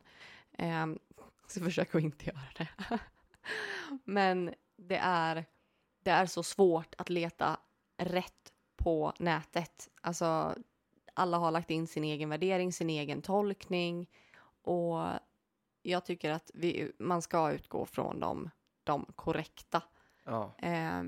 [0.57, 0.99] Um,
[1.47, 2.99] så försök att inte göra det.
[4.03, 5.45] men det är,
[6.03, 7.59] det är så svårt att leta
[7.97, 9.89] rätt på nätet.
[10.01, 10.55] Alltså,
[11.13, 14.09] alla har lagt in sin egen värdering, sin egen tolkning
[14.61, 15.09] och
[15.81, 18.49] jag tycker att vi, man ska utgå från de,
[18.83, 19.83] de korrekta
[20.23, 20.55] ja.
[20.57, 21.03] eh,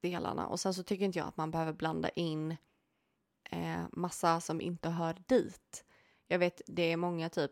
[0.00, 0.46] delarna.
[0.46, 2.56] Och sen så tycker inte jag att man behöver blanda in
[3.50, 5.84] eh, massa som inte hör dit.
[6.28, 7.50] Jag vet, det är många typ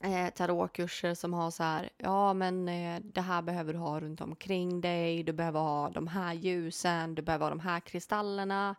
[0.00, 4.20] eh, tarotkurser som har så här, ja men eh, det här behöver du ha runt
[4.20, 8.74] omkring dig, du behöver ha de här ljusen, du behöver ha de här kristallerna,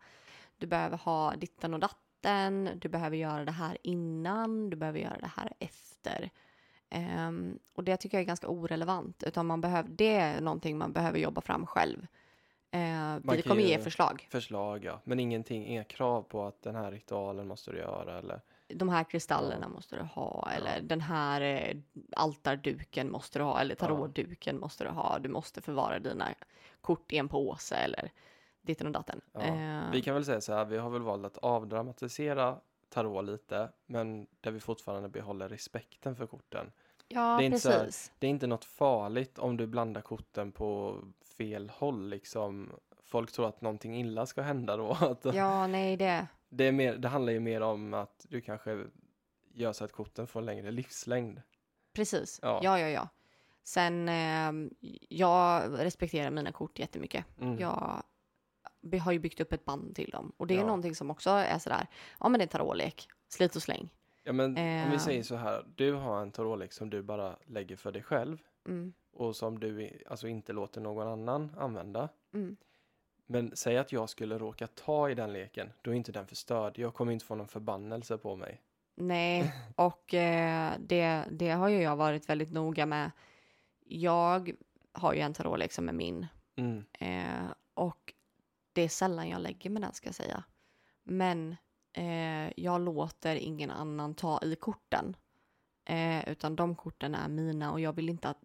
[0.58, 5.18] du behöver ha ditten och datten du behöver göra det här innan, du behöver göra
[5.20, 6.30] det här efter.
[7.28, 10.94] Um, och det tycker jag är ganska orelevant, utan man behöver, det är någonting man
[10.94, 12.08] behöver jobba fram själv.
[12.76, 14.28] Uh, vi kommer ge förslag.
[14.32, 15.00] Förslag, ja.
[15.04, 18.42] Men ingenting, inga krav på att den här ritualen måste du göra eller?
[18.68, 21.78] De här kristallerna måste du ha, eller den här eh,
[22.16, 25.20] altarduken måste du ha, eller tarotduken måste du ha.
[25.20, 26.28] Du måste förvara dina
[26.82, 28.12] kort i en påse, eller
[28.62, 29.22] ditten och datten.
[29.34, 29.40] Ja.
[29.42, 32.58] Eh, Vi kan väl säga så här, vi har väl valt att avdramatisera
[32.90, 36.72] tarot lite, men där vi fortfarande behåller respekten för korten.
[37.08, 38.12] ja, det är inte så här- precis.
[38.20, 40.98] Det är inte något farligt om du blandar korten på
[41.40, 42.72] fel håll liksom.
[43.04, 44.92] Folk tror att någonting illa ska hända då.
[45.02, 46.28] Att Ja, nej, det...
[46.50, 48.84] det, är mer, det handlar ju mer om att du kanske
[49.54, 51.42] gör så att korten får en längre livslängd.
[51.94, 52.40] Precis.
[52.42, 52.60] Ja.
[52.64, 53.08] Ja, ja, ja.
[53.64, 54.52] Sen, eh,
[55.10, 57.26] jag respekterar mina kort jättemycket.
[57.42, 57.58] Mm.
[57.60, 58.04] Jag
[59.02, 60.32] har ju byggt upp ett band till dem.
[60.38, 60.66] Och det är Ja.
[60.66, 61.88] någonting som också är sådär,
[62.20, 63.90] ja men det är tarotlek, slit och släng.
[64.24, 64.56] Ja men om
[64.90, 64.98] vi Eh.
[65.00, 68.38] säger så här, du har en tarotlek som du bara lägger för dig själv
[68.68, 72.10] Mm, och som du alltså inte låter någon annan använda.
[72.34, 72.58] mm.
[73.32, 76.78] Men säg att jag skulle råka ta i den leken, då är inte den förstörd.
[76.78, 78.62] Jag kommer inte få någon förbannelse på mig.
[78.96, 83.12] Nej, och eh, det, det har ju jag varit väldigt noga med.
[83.86, 84.52] Jag
[84.92, 86.28] har ju en tarotlek som är min.
[86.56, 86.86] Mm.
[87.00, 88.14] Eh, och
[88.74, 90.44] det är sällan jag lägger med den ska jag säga.
[91.04, 91.56] Men
[91.94, 95.16] eh, jag låter ingen annan ta i korten.
[95.86, 98.42] Eh, utan de korten är mina och jag vill inte att,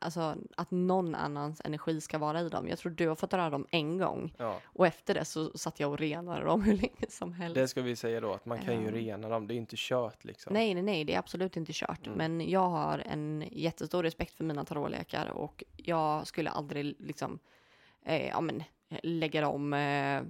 [0.00, 2.68] alltså, att någon annans energi ska vara i dem.
[2.68, 5.80] Jag tror du har fått röra dem en gång Ja, och efter det så satt
[5.80, 7.54] jag och renade dem hur länge som helst.
[7.54, 8.94] det ska vi säga då, att man kan ju Ja.
[8.94, 9.46] rena dem.
[9.46, 10.52] Det är inte kört liksom.
[10.52, 12.06] Nej, nej, nej, det är absolut inte kört.
[12.06, 12.18] Mm.
[12.18, 17.38] Men jag har en jättestor respekt för mina tarotlekar och jag skulle aldrig liksom,
[18.04, 18.62] eh, ja men,
[19.02, 20.22] lägga dem eh,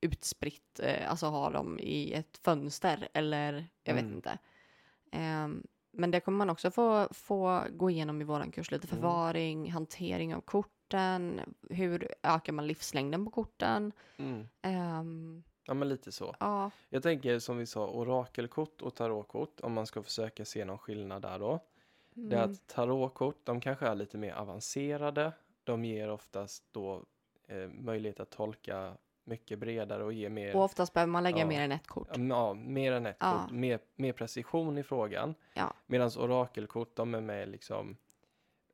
[0.00, 4.14] utspritt, eh, alltså ha dem i ett fönster eller jag vet Mm.
[4.16, 4.38] inte.
[5.12, 8.96] Ehm, men det kommer man också få, få gå igenom i våran kurs, lite Mm.
[8.96, 13.92] förvaring, hantering av korten, hur ökar man livslängden på korten.
[14.16, 14.46] Mm.
[14.62, 16.36] Ehm, Ja, men lite så.
[16.40, 20.78] ja, Jag tänker som vi sa, orakelkort och tarotkort, om man ska försöka se någon
[20.78, 21.60] skillnad där då.
[22.14, 25.32] Det är mm, att tarotkort, de kanske är lite mer avancerade.
[25.64, 27.04] De ger oftast då
[27.48, 28.92] eh, möjlighet att tolka
[29.24, 31.46] mycket bredare och ge mer, och oftast behöver man lägga Ja.
[31.46, 32.08] mer än ett kort.
[32.16, 33.40] ja, mer än ett Ja.
[33.42, 35.34] kort, mer, mer precision i frågan.
[35.54, 35.72] Ja.
[35.86, 37.96] Medan orakelkort, de är mer liksom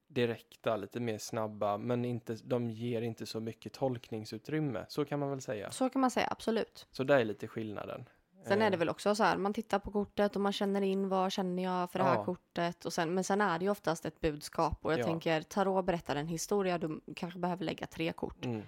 [0.08, 4.84] direkta, lite mer snabba, men inte, de ger inte så mycket tolkningsutrymme.
[4.88, 5.70] Så kan man väl säga.
[5.70, 6.86] Så kan man säga, absolut.
[6.90, 8.04] Så där är lite skillnaden.
[8.44, 10.82] Sen är det Eh, väl också så här, man tittar på kortet och man känner
[10.82, 12.24] in vad känner jag för det här Ja.
[12.24, 12.84] kortet.
[12.84, 15.04] Och sen, men sen är det ju oftast ett budskap och jag Ja.
[15.04, 18.44] tänker tarot berättar en historia, du kanske behöver lägga tre kort.
[18.44, 18.62] Mm,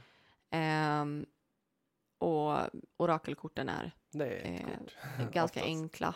[0.51, 1.26] Ehm,
[2.18, 2.58] och
[2.96, 4.96] orakelkorten är ett Eh, kort.
[5.18, 5.66] ganska Oftast.
[5.66, 6.14] enkla.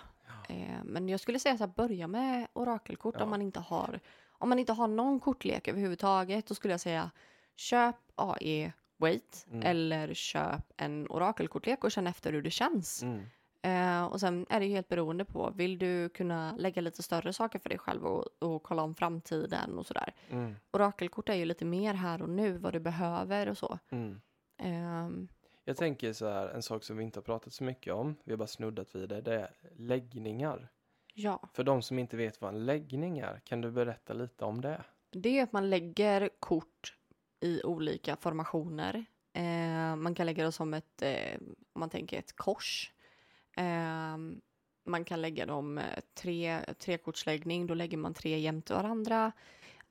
[0.49, 3.25] Eh, men jag skulle säga så här, börja med orakelkort Ja.
[3.25, 6.47] om man inte har om man inte har någon kortlek överhuvudtaget.
[6.47, 7.11] Då skulle jag säga
[7.57, 9.63] köp AE Wait Mm.
[9.67, 13.03] eller köp en orakelkortlek och känn efter hur det känns.
[13.03, 13.23] Mm.
[13.63, 17.59] Eh, och sen är det helt beroende på, vill du kunna lägga lite större saker
[17.59, 20.15] för dig själv och, och kolla om framtiden och sådär.
[20.31, 20.57] Mm.
[20.71, 23.79] Orakelkort är ju lite mer här och nu, vad du behöver och så.
[23.91, 24.21] Mm.
[24.59, 25.29] Ehm,
[25.65, 28.33] Jag tänker så här, en sak som vi inte har pratat så mycket om, vi
[28.33, 30.69] har bara snuddat vid det, det är läggningar.
[31.15, 34.61] ja, För de som inte vet vad en läggning är, kan du berätta lite om
[34.61, 34.85] det?
[35.11, 36.97] det är att man lägger kort
[37.41, 39.05] i olika formationer.
[39.33, 41.39] Eh, man kan lägga det som ett, eh,
[41.73, 42.93] om man tänker ett kors.
[43.57, 44.41] Ehm,
[44.85, 45.85] man kan lägga dem eh,
[46.15, 49.33] tre, trekortsläggning, då lägger man tre jämte varandra.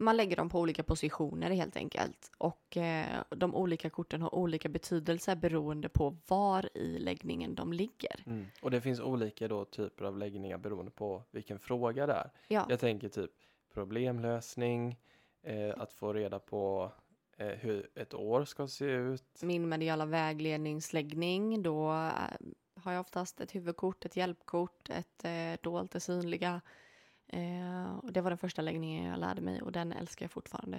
[0.02, 2.32] Man lägger dem på olika positioner helt enkelt.
[2.38, 8.24] Och eh, de olika korten har olika betydelse beroende på var i läggningen de ligger.
[8.26, 8.46] Mm.
[8.62, 12.32] Och det finns olika då typer av läggningar beroende på vilken fråga det är.
[12.48, 13.32] Ja, Jag tänker typ
[13.74, 15.00] problemlösning,
[15.44, 16.92] eh, att få reda på
[17.38, 19.42] eh, hur ett år ska se ut.
[19.42, 22.12] min mediala vägledningsläggning, då eh,
[22.76, 26.62] har jag oftast ett huvudkort, ett hjälpkort, ett eh, dolt, det synliga.
[27.32, 30.78] Eh, och det var den första läggningen jag lärde mig och den älskar jag fortfarande.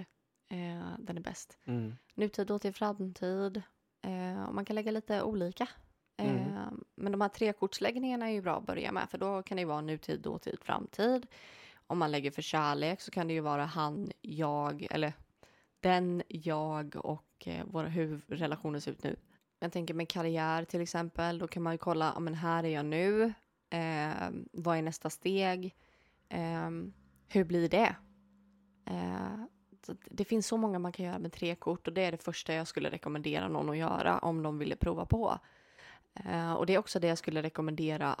[0.49, 1.57] Eh, den är bäst.
[1.65, 1.95] Mm.
[2.15, 3.61] Nutid, dåtid, framtid.
[4.01, 5.67] Eh, och man kan lägga lite olika.
[6.17, 6.83] Eh, Mm.
[6.95, 9.67] Men de här trekortsläggningarna är ju bra att börja med för då kan det ju
[9.67, 11.27] vara nutid, dåtid, framtid.
[11.87, 15.13] Om man lägger för kärlek så kan det ju vara han, jag eller
[15.79, 19.15] den, jag och eh, våra, hur relationen ser ut nu.
[19.59, 22.69] Jag tänker med karriär till exempel, då kan man ju kolla, ja men här är
[22.69, 23.23] jag nu,
[23.69, 24.11] eh,
[24.51, 25.75] vad är nästa steg,
[26.33, 26.69] eh,
[27.27, 27.95] hur blir det?
[28.85, 29.45] Eh,
[29.85, 32.23] så det finns så många man kan göra med tre kort och det är det
[32.23, 35.39] första jag skulle rekommendera någon att göra om de ville prova på.
[36.13, 38.15] Eh, och det är också det jag skulle rekommendera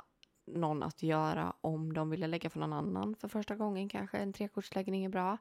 [0.45, 4.17] någon att göra om de ville lägga för någon annan för första gången kanske.
[4.17, 5.37] En trekortsläggning är bra.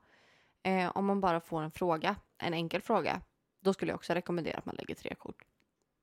[0.63, 3.21] Eh, om man bara får en fråga, en enkel fråga,
[3.61, 5.45] då skulle jag också rekommendera att man lägger tre kort.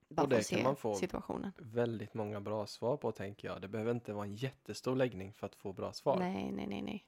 [0.09, 1.51] Bara Och det kan man få- situationen.
[1.57, 3.61] Väldigt många bra svar på tänker jag.
[3.61, 6.19] Det behöver inte vara en jättestor läggning för att få bra svar.
[6.19, 7.05] Nej, nej, nej, nej.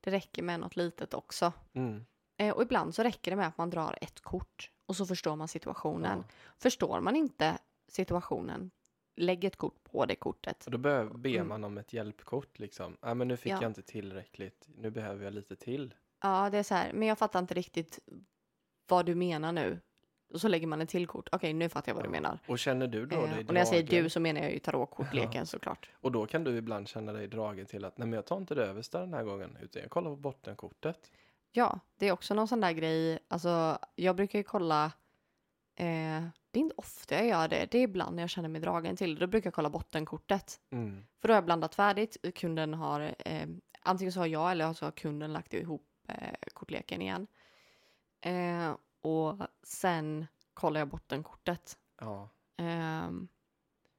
[0.00, 1.52] Det räcker med något litet också.
[1.72, 2.04] Mm.
[2.36, 5.36] Eh, och ibland så räcker det med att man drar ett kort och så förstår
[5.36, 6.18] man situationen.
[6.18, 6.34] Ja.
[6.58, 8.70] Förstår man inte situationen,
[9.16, 10.64] lägg ett kort på det kortet.
[10.66, 11.48] Och då ber Mm.
[11.48, 12.96] man om ett hjälpkort liksom.
[13.02, 13.58] Nej men nu fick Ja.
[13.62, 14.68] jag inte tillräckligt.
[14.76, 15.94] Nu behöver jag lite till.
[16.22, 17.98] Ja, det är så här, men jag fattar inte riktigt
[18.88, 19.80] vad du menar nu.
[20.32, 21.28] Och så lägger man ett till kort.
[21.32, 22.10] Okej, nu fattar jag vad du Ja.
[22.12, 22.38] menar.
[22.46, 24.52] Och känner du då Eh, dig och när jag säger dragen- du så menar jag
[24.52, 25.90] ju tarotkortleken såklart.
[26.00, 28.54] Och då kan du ibland känna dig dragen till att nej men jag tar inte
[28.54, 31.10] det översta den här gången utan jag kollar på bottenkortet.
[31.52, 33.18] Ja, det är också någon sån där grej.
[33.28, 34.84] Alltså, jag brukar ju kolla.
[35.74, 37.66] Eh, det är inte ofta jag gör det.
[37.70, 39.18] Det är ibland när jag känner mig dragen till.
[39.18, 40.60] Då brukar jag kolla bottenkortet.
[40.70, 41.04] Mm.
[41.20, 42.16] För då har jag blandat färdigt.
[42.34, 43.48] Kunden har eh,
[43.82, 46.14] antingen så har jag eller så har kunden lagt ihop eh,
[46.54, 47.26] kortleken igen.
[48.20, 51.78] Eh, och sen kollar jag bottenkortet.
[52.00, 53.28] Ja, Ehm,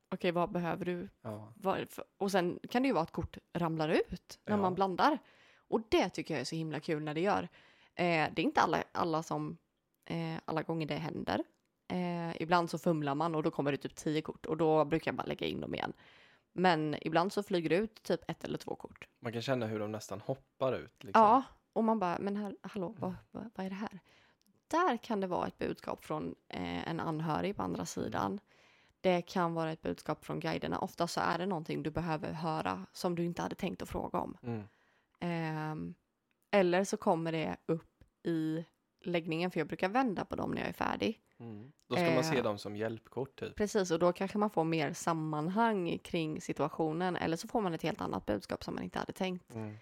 [0.10, 1.10] Okej, vad behöver du?
[1.22, 1.54] ja.
[2.18, 4.62] Och sen kan det ju vara att kort ramlar ut när Ja.
[4.62, 5.18] man blandar.
[5.68, 7.44] Och det tycker jag är så himla kul när det gör.
[7.96, 9.58] Eh, det är inte alla, alla som,
[10.06, 11.44] eh, alla gånger det händer.
[11.88, 15.12] Eh, ibland så fumlar man och då kommer det typ tio kort och då brukar
[15.12, 15.94] jag bara lägga in dem igen.
[16.54, 19.08] Men ibland så flyger det ut typ ett eller två kort.
[19.20, 21.04] Man kan känna hur de nästan hoppar ut.
[21.04, 21.22] Liksom.
[21.24, 21.44] Ja,
[21.74, 24.00] och man bara, men här, hallå, vad, vad, vad är det här?
[24.74, 28.40] Där kan det vara ett budskap från eh, en anhörig på andra sidan.
[29.02, 30.80] Det kan vara ett budskap från guiderna.
[30.80, 34.20] Ofta så är det någonting du behöver höra som du inte hade tänkt att fråga
[34.20, 34.38] om.
[34.44, 34.64] Mm.
[35.20, 35.94] Ehm,
[36.52, 38.66] eller så kommer det upp i
[39.04, 41.22] läggningen, för jag brukar vända på dem när jag är färdig.
[41.38, 41.72] Mm.
[41.88, 43.56] Då ska man se Eh, dem som hjälpkort typ.
[43.56, 47.16] Precis, och då kanske man får mer sammanhang kring situationen.
[47.16, 49.56] Eller så får man ett helt annat budskap som man inte hade tänkt.
[49.56, 49.76] Mm.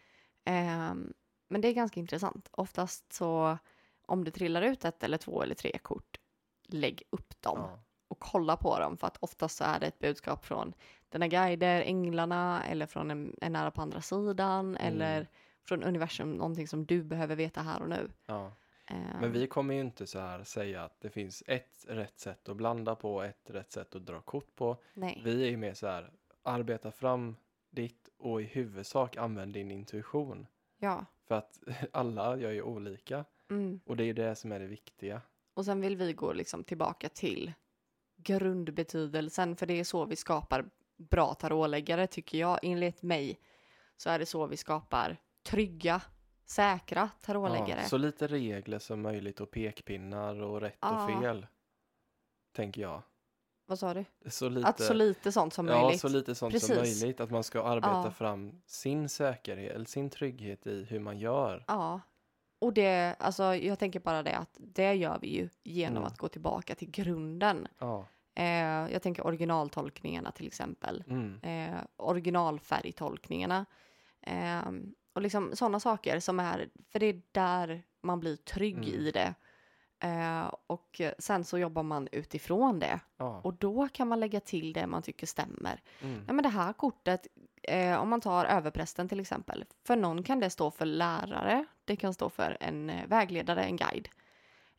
[0.46, 1.14] Ehm,
[1.48, 2.50] men det är ganska intressant.
[2.52, 3.58] Oftast så
[4.06, 6.20] om det trillar ut ett eller två eller tre kort,
[6.68, 7.80] lägg upp dem Ja.
[8.08, 8.98] och kolla på dem.
[8.98, 10.74] För att oftast så är det ett budskap från
[11.10, 15.28] dina guider, änglarna eller från en, en nära på andra sidan eller
[15.64, 18.12] från universum, någonting som du behöver veta här och nu.
[18.26, 18.52] Ja.
[18.86, 22.50] Ehm, Men vi kommer ju inte så här säga att det finns ett rätt sätt
[22.50, 24.78] att blanda på, ett rätt sätt att dra kort på.
[24.94, 26.12] Nej, Vi är ju mer så här,
[26.44, 27.36] arbeta fram
[27.70, 30.48] ditt och i huvudsak använd din intuition.
[30.78, 31.06] ja.
[31.28, 31.60] För att
[31.94, 33.80] alla gör ju olika Mm.
[33.86, 35.22] och det är ju det som är det viktiga.
[35.54, 37.54] Och sen vill vi gå liksom tillbaka till
[38.18, 40.66] grundbetydelsen, för det är så vi skapar
[40.98, 42.60] bra tarotläggare tycker jag.
[42.64, 43.40] Enligt mig
[43.98, 46.02] så är det så vi skapar trygga,
[46.46, 47.80] säkra tarotläggare.
[47.82, 51.04] Ja, så lite regler som möjligt och pekpinnar och rätt Ja.
[51.16, 51.48] och fel.
[52.56, 53.02] Tänker jag.
[53.66, 54.06] Vad sa du?
[54.30, 56.02] Så lite, Att så lite sånt som ja, möjligt.
[56.02, 57.02] så lite sånt som Precis.
[57.02, 57.20] möjligt.
[57.20, 58.12] Att man ska arbeta Ja.
[58.12, 61.64] fram sin säkerhet eller sin trygghet i hur man gör.
[61.68, 62.02] Ja.
[62.62, 66.08] Och det, alltså jag tänker bara det att det gör vi ju genom Mm.
[66.08, 67.68] att gå tillbaka till grunden.
[67.80, 68.06] Ja.
[68.36, 68.46] Eh,
[68.92, 71.04] jag tänker originaltolkningarna till exempel.
[71.08, 71.40] Mm.
[71.44, 73.66] eh, originalfärgtolkningarna.
[74.22, 74.62] Eh,
[75.14, 78.90] och liksom sådana saker som är, för det är där man blir trygg Mm.
[78.90, 79.34] i det.
[80.00, 83.00] Eh, och sen så jobbar man utifrån det.
[83.18, 83.42] Ja.
[83.44, 85.82] Och då kan man lägga till det man tycker stämmer.
[86.02, 86.24] Mm.
[86.28, 87.28] Ja men det här kortet,
[87.64, 89.66] eh, om man tar överprästen till exempel.
[89.84, 93.78] För någon kan det stå för lärare, det kan stå för en eh, vägledare, en
[93.78, 94.10] guide.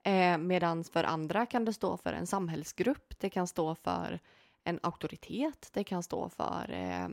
[0.03, 4.21] Eh, Medan för andra kan det stå för en samhällsgrupp, det kan stå för
[4.65, 7.09] en auktoritet, det kan stå för eh,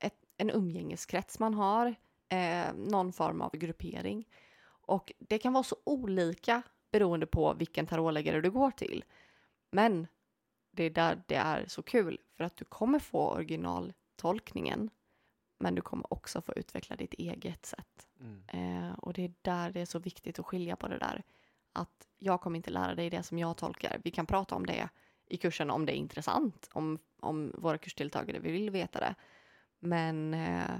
[0.00, 1.94] ett, en umgängeskrets man har,
[2.28, 4.28] eh, någon form av gruppering.
[4.86, 6.62] Och det kan vara så olika
[6.92, 9.04] beroende på vilken tarotläggare du går till.
[9.70, 10.06] Men
[10.70, 14.90] det är där det är så kul för att du kommer få originaltolkningen
[15.64, 18.08] men du kommer också få utveckla ditt eget sätt.
[18.20, 18.42] Mm.
[18.48, 21.22] Eh, och det är där det är så viktigt att skilja på det där.
[21.72, 24.00] Att jag kommer inte lära dig det som jag tolkar.
[24.04, 24.88] Vi kan prata om det
[25.26, 29.14] i kursen om det är intressant, om, om våra kursdeltagare vill veta det.
[29.78, 30.70] Men eh,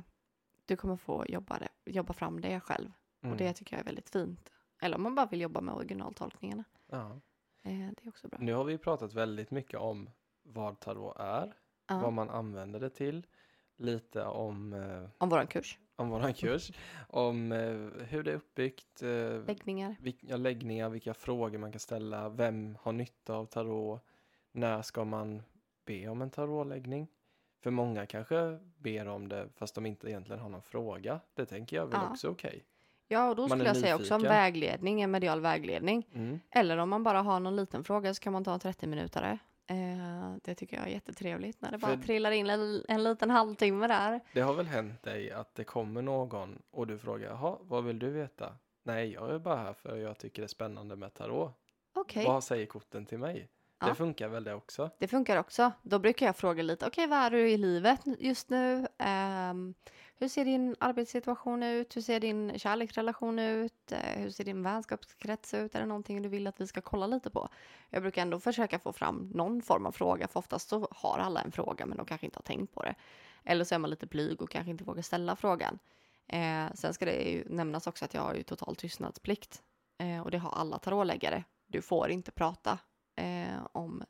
[0.64, 2.92] du kommer få jobba, det, jobba fram det själv.
[3.22, 3.32] Mm.
[3.32, 4.52] Och det tycker jag är väldigt fint.
[4.80, 6.64] Eller om man bara vill jobba med originaltolkningarna.
[6.90, 7.20] ja.
[7.62, 8.38] Eh, det är också bra.
[8.42, 10.10] Nu har vi pratat väldigt mycket om
[10.42, 11.54] vad tarot är,
[11.86, 13.26] Ja, vad man använder det till,
[13.76, 15.78] lite om, eh, Om våran kurs.
[15.96, 16.72] om våran kurs,
[17.08, 19.08] om eh, hur det är uppbyggt, eh,
[19.46, 19.96] Läggningar.
[20.00, 24.00] vilka läggningar, vilka frågor man kan ställa, vem har nytta av tarot,
[24.52, 25.42] när ska man
[25.86, 27.08] be om en tarotläggning?
[27.62, 31.20] För många kanske ber om det fast de inte egentligen har någon fråga.
[31.34, 32.10] Det tänker jag väl Ja.
[32.10, 32.64] också okej.
[33.08, 34.32] Ja, och då Man skulle jag säga också nyfiken.
[34.36, 36.06] vägledning, en medial vägledning.
[36.14, 36.40] Mm.
[36.50, 39.38] Eller om man bara har någon liten fråga så kan man ta en 30 minuter.
[39.66, 43.30] Eh, det tycker jag är jättetrevligt när det bara För- trillar in en, en liten
[43.30, 44.20] halvtimme där.
[44.32, 47.98] Det har väl hänt dig att det kommer någon och du frågar, jaha, vad vill
[47.98, 48.56] du veta?
[48.82, 51.52] Nej, jag är bara här för jag tycker det är spännande med tarot.
[51.94, 53.48] Okej, Vad säger korten till mig?
[53.80, 53.86] Ja.
[53.86, 54.90] Det funkar väl det också?
[54.98, 55.72] det funkar också.
[55.82, 58.86] Då brukar jag fråga lite, okej vad är du i livet just nu?
[58.98, 59.74] Ehm,
[60.24, 61.96] hur ser din arbetssituation ut?
[61.96, 63.92] Hur ser din kärleksrelation ut?
[63.92, 65.74] Eh, hur ser din vänskapskrets ut?
[65.74, 67.48] Är det någonting du vill att vi ska kolla lite på?
[67.90, 71.40] Jag brukar ändå försöka få fram någon form av fråga, för oftast så har alla
[71.40, 72.94] en fråga, men de kanske inte har tänkt på det.
[73.44, 75.78] Eller så är man lite blyg och kanske inte vågar ställa frågan.
[76.26, 79.62] Eh, sen ska det ju nämnas också att jag har ju total tystnadsplikt.
[79.98, 81.44] Eh, och det har alla tarotläggare.
[81.66, 82.78] Du får inte prata
[83.16, 84.04] eh, om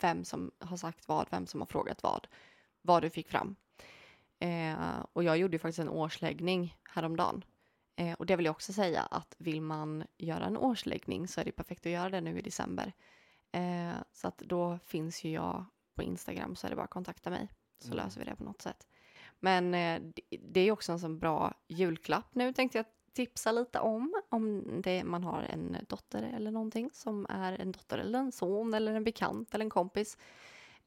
[0.00, 2.26] vem som har sagt vad, vem som har frågat vad,
[2.82, 3.56] vad du fick fram.
[4.38, 7.44] Eh, och jag gjorde ju faktiskt en årsläggning häromdagen.
[7.96, 11.44] Eh, och det vill jag också säga att vill man göra en årsläggning så är
[11.44, 12.92] det perfekt att göra det nu i december.
[13.52, 15.64] Eh, så att då finns ju jag
[15.94, 18.04] på Instagram så är det bara att kontakta mig så Mm.
[18.04, 18.86] löser vi det på något sätt.
[19.40, 20.00] Men eh,
[20.40, 24.14] det- är ju också en sån bra julklapp nu tänkte jag tipsa lite om.
[24.28, 28.74] Om det, man har en dotter eller någonting som är en dotter eller en son
[28.74, 30.18] eller en bekant eller en kompis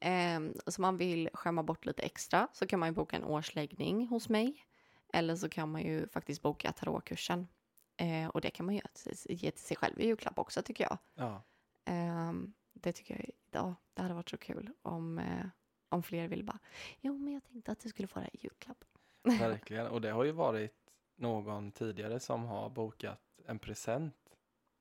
[0.00, 4.06] eh, som man vill skämma bort lite extra så kan man ju boka en årsläggning
[4.06, 4.64] hos mig.
[5.12, 7.48] Eller så kan man ju faktiskt boka tarotkursen.
[7.96, 8.80] Eh, och det kan man ju
[9.28, 10.98] ge- till sig själv i julklapp också tycker jag.
[11.14, 11.42] Ja,
[11.84, 15.46] Ehm, det tycker jag, ja, det hade varit så kul om, eh,
[15.88, 16.58] om fler vill bara,
[17.00, 18.84] jo men jag tänkte att du skulle få det i julklapp.
[19.22, 19.86] verkligen.
[19.86, 20.74] Och det har ju varit
[21.16, 24.16] någon tidigare som har bokat en present,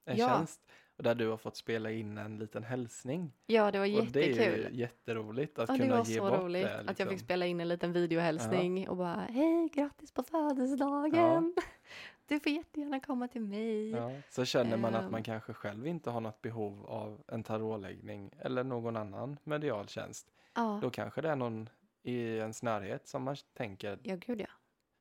[0.06, 0.28] en Ja.
[0.28, 0.62] tjänst.
[1.00, 3.34] Där du har fått spela in en liten hälsning.
[3.46, 4.80] Ja, det var Och det är jättekul.
[4.80, 6.80] jätteroligt att Ja, det kunna var ge så bort roligt det.
[6.80, 7.26] att jag fick liksom.
[7.26, 11.54] spela in en liten videohälsning och bara hej, grattis på födelsedagen.
[12.28, 13.90] Du får jättegärna komma till mig.
[13.90, 15.12] Ja, så känner man att Ehm.
[15.12, 20.32] man kanske själv inte har något behov av en tarotläggning eller någon annan medial tjänst.
[20.56, 21.70] Ja, Då kanske det är någon
[22.04, 24.48] i ens närhet som man tänker, ja gud ja.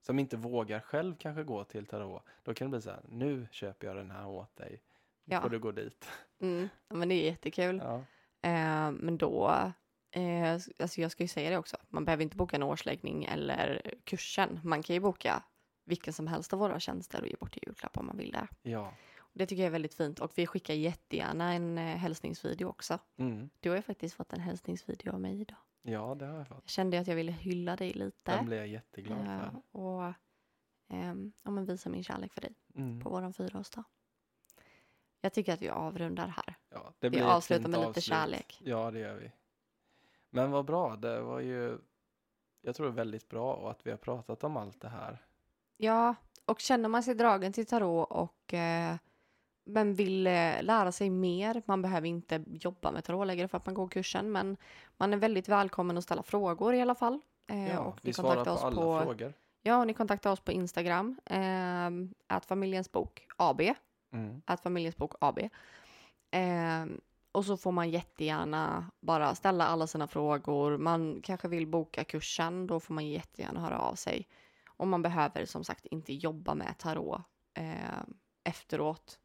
[0.01, 2.23] som inte vågar själv kanske gå till tarot.
[2.43, 4.81] Då kan det bli så här, nu köper jag den här åt dig.
[5.27, 5.41] Då Ja.
[5.43, 6.09] får du gå dit.
[6.41, 7.81] Mm, ja, men det är jättekul.
[7.85, 8.05] Ja,
[8.43, 9.51] Eh, men då,
[10.11, 13.95] eh, alltså jag ska ju säga det också, man behöver inte boka en årsläggning eller
[14.05, 14.61] kursen.
[14.65, 15.43] Man kan ju boka
[15.85, 18.49] vilken som helst av våra tjänster och ge bort i julklapp om man vill det.
[18.63, 18.93] ja.
[19.33, 22.99] Det tycker jag är väldigt fint och vi skickar jättegärna en eh, hälsningsvideo också.
[23.17, 23.51] Mm.
[23.61, 25.59] Du har ju faktiskt fått en hälsningsvideo av mig idag.
[25.83, 26.59] ja det har jag fått.
[26.63, 28.31] Jag kände att jag ville hylla dig lite.
[28.37, 29.63] Den blir jag jätteglad eh, för.
[29.81, 30.13] och
[30.89, 33.01] ehm, ja, men visa min kärlek för dig Mm.
[33.01, 33.85] på våran fyraårsdag.
[35.21, 36.55] Jag tycker att vi avrundar här.
[36.71, 38.05] Ja, det Vi blir ett avslutar med lite avslut.
[38.05, 38.61] kärlek.
[38.65, 39.33] Ja, det gör vi.
[40.31, 41.79] Men vad bra, det var ju,
[42.61, 45.19] jag tror det är väldigt bra och att vi har pratat om allt det här.
[45.77, 46.15] Ja,
[46.45, 48.97] och känner man sig dragen till tarot och eh,
[49.65, 53.75] men vill eh, lära sig mer, man behöver inte jobba med tarotläggare för att man
[53.75, 54.57] går kursen, men
[54.97, 57.21] man är väldigt välkommen att ställa frågor i alla fall.
[57.47, 59.33] Eh, Ja, och vi svarar på oss alla på, frågor.
[59.63, 61.91] Ja, och ni kontaktar oss på Instagram, eh,
[62.27, 63.61] att familjens bok AB,
[64.17, 64.43] Mm.
[64.45, 65.39] att familjens bok AB.
[66.31, 66.87] Eh,
[67.33, 70.79] och så får man jättegärna bara ställa alla sina frågor.
[70.79, 74.29] Man kanske vill boka kursen, då får man jättegärna höra av sig.
[74.69, 77.21] Och man behöver som sagt inte jobba med tarot
[77.55, 78.01] eh,
[78.45, 79.19] efteråt.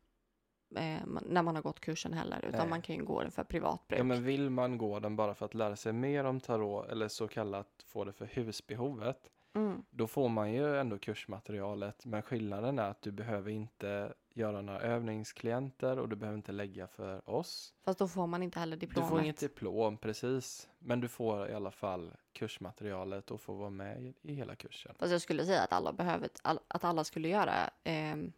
[0.76, 2.70] Eh, man- när man har gått kursen heller, utan Nej.
[2.70, 4.00] man kan ju gå den för privat bruk.
[4.00, 7.08] Ja, men vill man gå den bara för att lära sig mer om tarot eller
[7.08, 9.84] så kallat få det för husbehovet, mm.
[9.90, 12.06] då får man ju ändå kursmaterialet.
[12.06, 16.88] Men skillnaden är att du behöver inte göra några övningsklienter och du behöver inte lägga
[16.88, 17.74] för oss.
[17.86, 19.10] Fast då får man inte heller Du diplomet.
[19.10, 20.70] får inget diplom, precis.
[20.80, 24.96] Men du får i alla fall kursmaterialet och får vara med i, hela kursen.
[25.00, 26.30] Fast jag skulle säga att alla behöver,
[26.68, 27.54] att alla skulle göra,
[27.84, 28.34] ehm,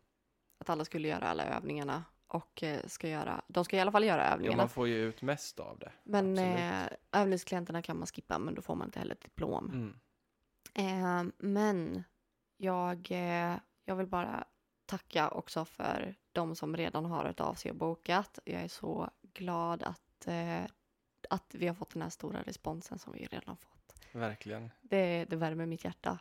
[0.57, 4.03] att alla skulle göra alla övningarna och eh, ska göra, de ska i alla fall
[4.03, 4.57] göra Ja, övningarna.
[4.57, 5.91] man får ju ut mest av det.
[6.03, 9.69] men eh, övningsklienterna kan man skippa, men då får man inte heller ett diplom.
[9.69, 9.99] Mm.
[10.75, 12.03] Eh, men
[12.57, 14.43] jag, eh, jag vill bara
[14.85, 18.39] tacka också för de som redan har ett av sig och bokat.
[18.43, 20.63] Jag är så glad att, eh,
[21.29, 23.95] att vi har fått den här stora responsen som vi redan fått.
[24.11, 24.71] Verkligen.
[24.81, 26.19] Det, det värmer mitt hjärta.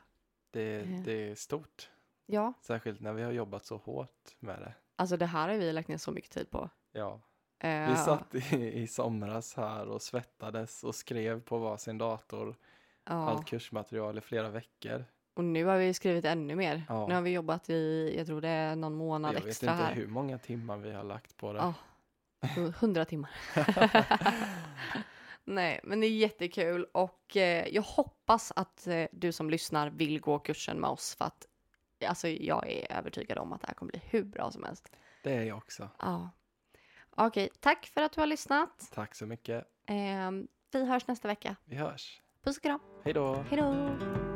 [0.50, 1.02] Det, Eh.
[1.04, 1.90] det är stort.
[2.26, 4.74] Ja, Särskilt när vi har jobbat så hårt med det.
[4.96, 6.70] alltså det här har vi lagt ner så mycket tid på.
[6.92, 7.20] Ja,
[7.58, 12.56] Eh, vi satt i, i somras här och svettades och skrev på varsin dator
[13.04, 13.12] ja.
[13.30, 15.04] allt kursmaterial i flera veckor.
[15.34, 16.82] Och nu har vi skrivit ännu mer.
[16.88, 17.06] Ja.
[17.06, 19.84] Nu har vi jobbat i, jag tror det är någon månad Jag vet extra inte
[19.84, 19.94] här.
[19.94, 21.58] hur många timmar vi har lagt på det.
[21.58, 21.74] Ja.
[22.80, 23.30] Hundra timmar.
[25.44, 30.20] Nej, men det är jättekul och eh, jag hoppas att eh, du som lyssnar vill
[30.20, 31.46] gå kursen med oss för att
[32.06, 34.92] alltså, jag är övertygad om att det här kommer bli hur bra som helst.
[35.22, 35.88] Det är jag också.
[35.98, 36.30] Ja.
[37.10, 38.90] Okej, tack för att du har lyssnat.
[38.94, 39.64] Tack så mycket.
[39.86, 41.56] Ehm, vi hörs nästa vecka.
[41.64, 42.20] Vi hörs.
[42.44, 42.80] Puss och kram.
[43.04, 43.44] Hej då.
[43.50, 44.31] Hej då!